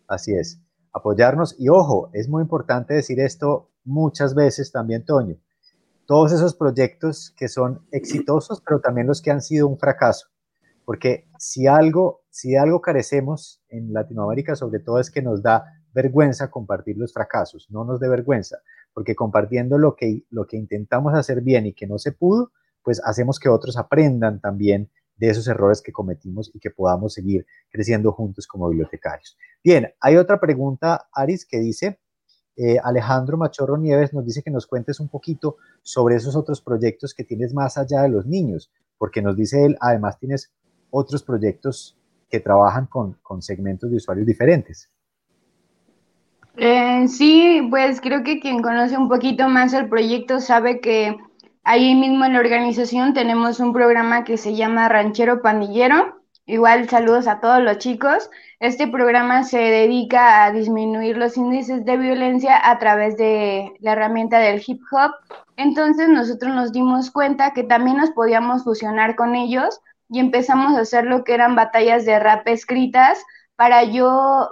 [0.08, 0.58] Así es,
[0.92, 1.54] apoyarnos.
[1.58, 5.36] Y ojo, es muy importante decir esto muchas veces también, Toño.
[6.06, 10.28] Todos esos proyectos que son exitosos, pero también los que han sido un fracaso.
[10.84, 16.50] Porque si algo, si algo carecemos en Latinoamérica, sobre todo, es que nos da vergüenza
[16.50, 18.58] compartir los fracasos, no nos dé vergüenza,
[18.92, 22.50] porque compartiendo lo que, lo que intentamos hacer bien y que no se pudo,
[22.82, 24.90] pues hacemos que otros aprendan también
[25.20, 29.36] de esos errores que cometimos y que podamos seguir creciendo juntos como bibliotecarios.
[29.62, 32.00] Bien, hay otra pregunta, Aris, que dice,
[32.56, 37.12] eh, Alejandro Machorro Nieves nos dice que nos cuentes un poquito sobre esos otros proyectos
[37.12, 40.50] que tienes más allá de los niños, porque nos dice él, además tienes
[40.88, 41.98] otros proyectos
[42.30, 44.90] que trabajan con, con segmentos de usuarios diferentes.
[46.56, 51.16] Eh, sí, pues creo que quien conoce un poquito más el proyecto sabe que
[51.62, 56.20] Ahí mismo en la organización tenemos un programa que se llama Ranchero Pandillero.
[56.46, 58.30] Igual saludos a todos los chicos.
[58.58, 64.38] Este programa se dedica a disminuir los índices de violencia a través de la herramienta
[64.38, 65.12] del hip hop.
[65.56, 70.80] Entonces nosotros nos dimos cuenta que también nos podíamos fusionar con ellos y empezamos a
[70.80, 73.22] hacer lo que eran batallas de rap escritas
[73.54, 74.48] para yo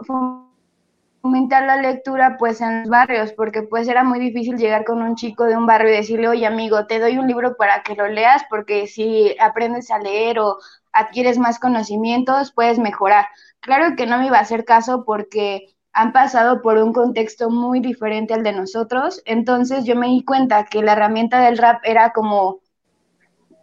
[1.29, 5.15] fomentar la lectura pues en los barrios, porque pues era muy difícil llegar con un
[5.15, 8.09] chico de un barrio y decirle, oye amigo, te doy un libro para que lo
[8.09, 10.57] leas, porque si aprendes a leer o
[10.91, 13.27] adquieres más conocimientos, puedes mejorar.
[13.61, 17.81] Claro que no me iba a hacer caso porque han pasado por un contexto muy
[17.81, 22.13] diferente al de nosotros, entonces yo me di cuenta que la herramienta del rap era
[22.13, 22.61] como,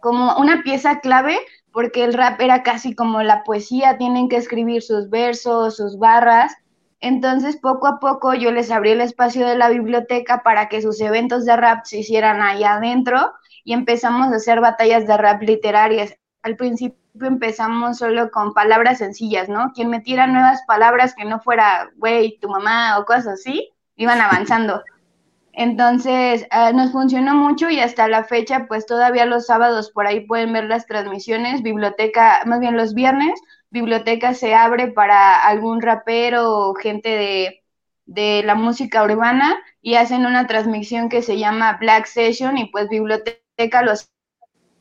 [0.00, 1.36] como una pieza clave
[1.72, 6.56] porque el rap era casi como la poesía, tienen que escribir sus versos, sus barras,
[7.00, 11.00] Entonces, poco a poco yo les abrí el espacio de la biblioteca para que sus
[11.00, 13.32] eventos de rap se hicieran allá adentro
[13.64, 16.14] y empezamos a hacer batallas de rap literarias.
[16.42, 19.72] Al principio empezamos solo con palabras sencillas, ¿no?
[19.74, 24.82] Quien metiera nuevas palabras que no fuera, güey, tu mamá o cosas así, iban avanzando.
[25.52, 30.20] Entonces, ah, nos funcionó mucho y hasta la fecha, pues todavía los sábados por ahí
[30.26, 33.40] pueden ver las transmisiones, biblioteca, más bien los viernes,
[33.76, 37.62] biblioteca se abre para algún rapero o gente de,
[38.06, 42.88] de la música urbana y hacen una transmisión que se llama Black Session y pues
[42.88, 44.10] biblioteca los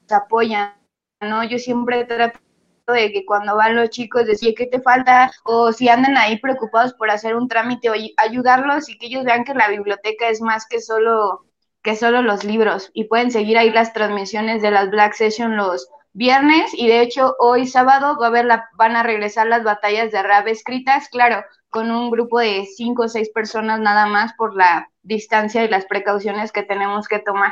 [0.09, 0.77] apoya,
[1.19, 1.43] ¿no?
[1.43, 2.39] Yo siempre trato
[2.87, 6.93] de que cuando van los chicos decir qué te falta o si andan ahí preocupados
[6.93, 10.67] por hacer un trámite o ayudarlos y que ellos vean que la biblioteca es más
[10.67, 11.45] que solo
[11.81, 15.89] que solo los libros y pueden seguir ahí las transmisiones de las Black Session los
[16.15, 20.11] viernes y de hecho hoy sábado va a haber la, van a regresar las batallas
[20.11, 24.55] de rap escritas, claro, con un grupo de cinco o seis personas nada más por
[24.55, 27.51] la distancia y las precauciones que tenemos que tomar.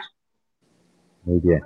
[1.24, 1.62] Muy bien.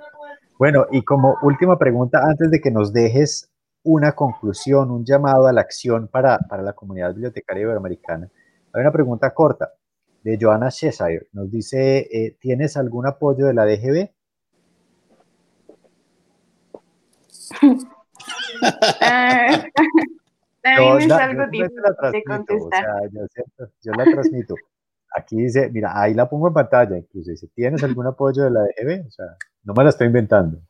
[0.58, 3.48] Bueno, y como última pregunta, antes de que nos dejes
[3.84, 8.28] una conclusión, un llamado a la acción para, la comunidad bibliotecaria iberoamericana.
[8.72, 9.72] Hay una pregunta corta
[10.24, 11.28] de Joana Cheshire.
[11.32, 14.10] Nos dice, eh, ¿tienes algún apoyo de la DGB?
[20.76, 23.10] yo, es algo de contestar.
[23.82, 24.54] yo, la transmito.
[25.16, 28.60] Aquí dice, mira, ahí la pongo en pantalla, incluso dice, ¿tienes algún apoyo de la
[28.60, 29.06] DGB?
[29.06, 30.60] O sea, no me la estoy inventando.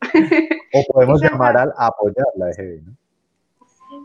[0.70, 2.94] O podemos llamar a, apoyar la EGB, ¿no?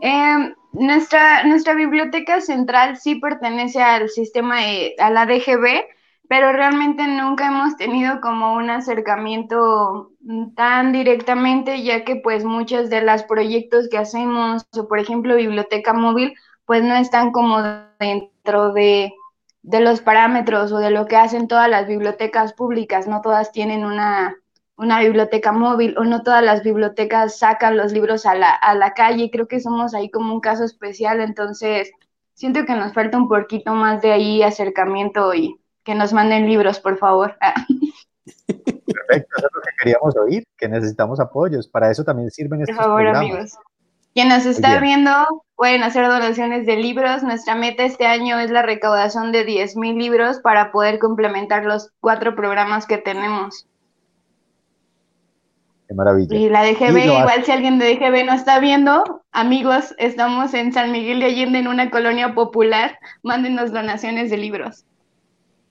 [0.00, 4.60] Em, nuestra, nuestra biblioteca central sí pertenece al sistema,
[4.98, 5.84] a la DGB,
[6.28, 10.12] pero realmente nunca hemos tenido como un acercamiento
[10.56, 15.92] tan directamente, ya que pues muchos de los proyectos que hacemos, o por ejemplo biblioteca
[15.92, 17.60] móvil, pues no están como
[17.98, 19.12] dentro de,
[19.62, 23.84] de los parámetros o de lo que hacen todas las bibliotecas públicas, no todas tienen
[23.84, 24.36] una
[24.76, 28.92] una biblioteca móvil o no todas las bibliotecas sacan los libros a la, a la
[28.92, 29.30] calle.
[29.30, 31.92] Creo que somos ahí como un caso especial, entonces
[32.34, 36.80] siento que nos falta un poquito más de ahí acercamiento y que nos manden libros,
[36.80, 37.36] por favor.
[38.46, 41.68] Perfecto, eso es lo que queríamos oír, que necesitamos apoyos.
[41.68, 43.52] Para eso también sirven estos Por favor, amigos.
[44.14, 45.10] Quien nos está viendo
[45.56, 47.22] pueden hacer donaciones de libros.
[47.22, 51.90] Nuestra meta este año es la recaudación de 10 mil libros para poder complementar los
[52.00, 53.66] cuatro programas que tenemos
[55.94, 56.36] maravilla.
[56.36, 60.92] Y la DGB, igual si alguien de DGB no está viendo, amigos, estamos en San
[60.92, 64.84] Miguel de Allende en una colonia popular, mándenos donaciones de libros.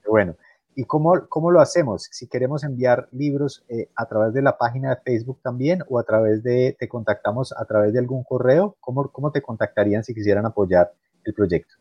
[0.08, 0.36] Bueno,
[0.74, 2.08] ¿y cómo, cómo lo hacemos?
[2.10, 6.04] Si queremos enviar libros eh, a través de la página de Facebook también o a
[6.04, 10.46] través de, te contactamos a través de algún correo, ¿cómo, cómo te contactarían si quisieran
[10.46, 10.92] apoyar
[11.24, 11.74] el proyecto?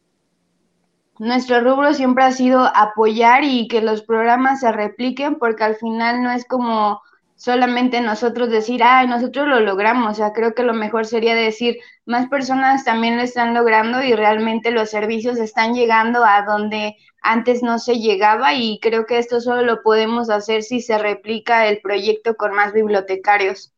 [1.17, 6.21] nuestro rubro siempre ha sido apoyar y que los programas se repliquen porque al final
[6.21, 7.01] no es como
[7.39, 10.11] solamente nosotros decir, ay, nosotros lo logramos.
[10.11, 14.13] O sea, creo que lo mejor sería decir, más personas también lo están logrando y
[14.13, 19.39] realmente los servicios están llegando a donde antes no se llegaba y creo que esto
[19.39, 23.73] solo lo podemos hacer si se replica el proyecto con más bibliotecarios.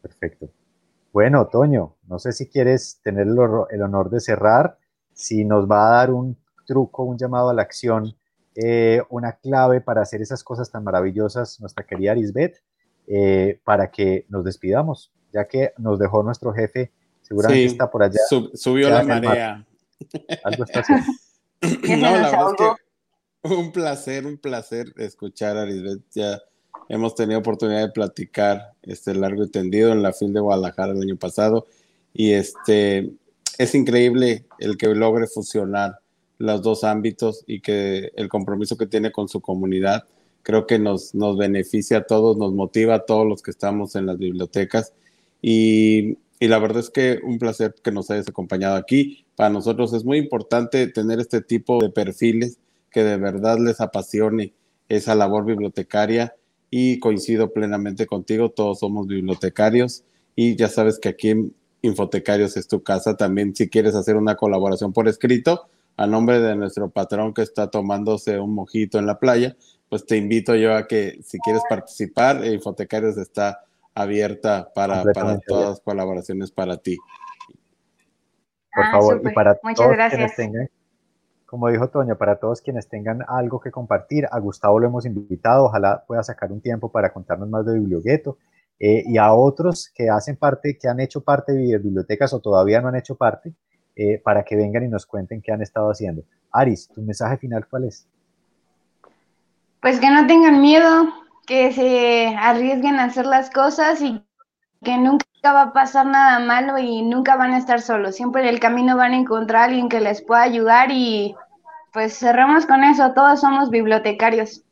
[0.00, 0.48] Perfecto.
[1.12, 4.78] Bueno, Toño, no sé si quieres tener el, honor de cerrar,
[5.12, 6.36] si nos va a dar un
[6.66, 8.14] truco, un llamado a la acción
[8.56, 12.62] eh, una clave para hacer esas cosas tan maravillosas, nuestra querida Arisbet,
[13.06, 16.92] eh, para que nos despidamos, ya que nos dejó nuestro jefe,
[17.22, 18.18] seguramente está por allá.
[18.54, 19.66] subió la marea.
[20.42, 21.04] Algo está haciendo.
[21.62, 26.02] no, la verdad es que un placer, un placer escuchar a Arisbet.
[26.12, 26.40] Ya
[26.88, 31.02] hemos tenido oportunidad de platicar este largo y tendido en la fin de Guadalajara el
[31.02, 31.66] año pasado
[32.12, 33.12] y este
[33.58, 36.00] es increíble el que logre fusionar
[36.38, 40.04] los dos ámbitos y que el compromiso que tiene con su comunidad
[40.42, 44.06] creo que nos, nos beneficia a todos, nos motiva a todos los que estamos en
[44.06, 44.92] las bibliotecas
[45.42, 49.24] y, y la verdad es que un placer que nos hayas acompañado aquí.
[49.34, 52.58] Para nosotros es muy importante tener este tipo de perfiles
[52.90, 54.52] que de verdad les apasione
[54.88, 56.34] esa labor bibliotecaria
[56.70, 62.68] y coincido plenamente contigo, todos somos bibliotecarios y ya sabes que aquí en Infotecarios es
[62.68, 63.16] tu casa.
[63.16, 67.70] También si quieres hacer una colaboración por escrito, a nombre de nuestro patrón que está
[67.70, 69.56] tomándose un mojito en la playa,
[69.88, 73.62] pues te invito yo a que si quieres participar, Infotecarios está
[73.94, 76.98] abierta para, para todas las colaboraciones para ti.
[78.74, 80.68] Por ah, favor, y para todos quienes tengan,
[81.46, 85.64] como dijo Toño, para todos quienes tengan algo que compartir, a Gustavo lo hemos invitado,
[85.64, 88.36] ojalá pueda sacar un tiempo para contarnos más de Bibliogueto,
[88.78, 92.82] eh, y a otros que hacen parte, que han hecho parte de bibliotecas o todavía
[92.82, 93.54] no han hecho parte,
[93.96, 96.22] eh, para que vengan y nos cuenten qué han estado haciendo.
[96.52, 98.06] Aris, ¿tu mensaje final cuál es?
[99.80, 101.08] Pues que no tengan miedo,
[101.46, 104.22] que se arriesguen a hacer las cosas y
[104.84, 108.16] que nunca va a pasar nada malo y nunca van a estar solos.
[108.16, 111.34] Siempre en el camino van a encontrar a alguien que les pueda ayudar y
[111.92, 113.12] pues cerramos con eso.
[113.14, 114.62] Todos somos bibliotecarios.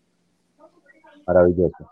[1.26, 1.90] Maravilloso.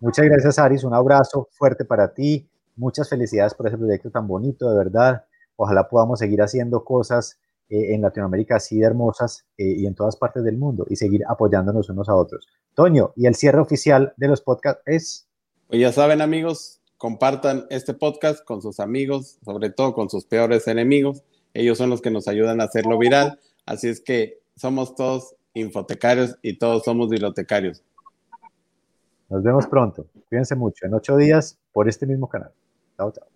[0.00, 0.82] Muchas gracias, Aris.
[0.82, 2.48] Un abrazo fuerte para ti.
[2.74, 5.24] Muchas felicidades por ese proyecto tan bonito, de verdad.
[5.56, 7.38] Ojalá podamos seguir haciendo cosas
[7.68, 11.22] eh, en Latinoamérica así de hermosas eh, y en todas partes del mundo y seguir
[11.28, 12.46] apoyándonos unos a otros.
[12.74, 15.28] Toño, y el cierre oficial de los podcasts es...
[15.66, 20.68] Pues ya saben amigos, compartan este podcast con sus amigos, sobre todo con sus peores
[20.68, 21.24] enemigos.
[21.54, 23.40] Ellos son los que nos ayudan a hacerlo viral.
[23.64, 27.82] Así es que somos todos infotecarios y todos somos bibliotecarios.
[29.28, 30.06] Nos vemos pronto.
[30.28, 30.86] Cuídense mucho.
[30.86, 32.52] En ocho días por este mismo canal.
[32.96, 33.35] Chao, chao.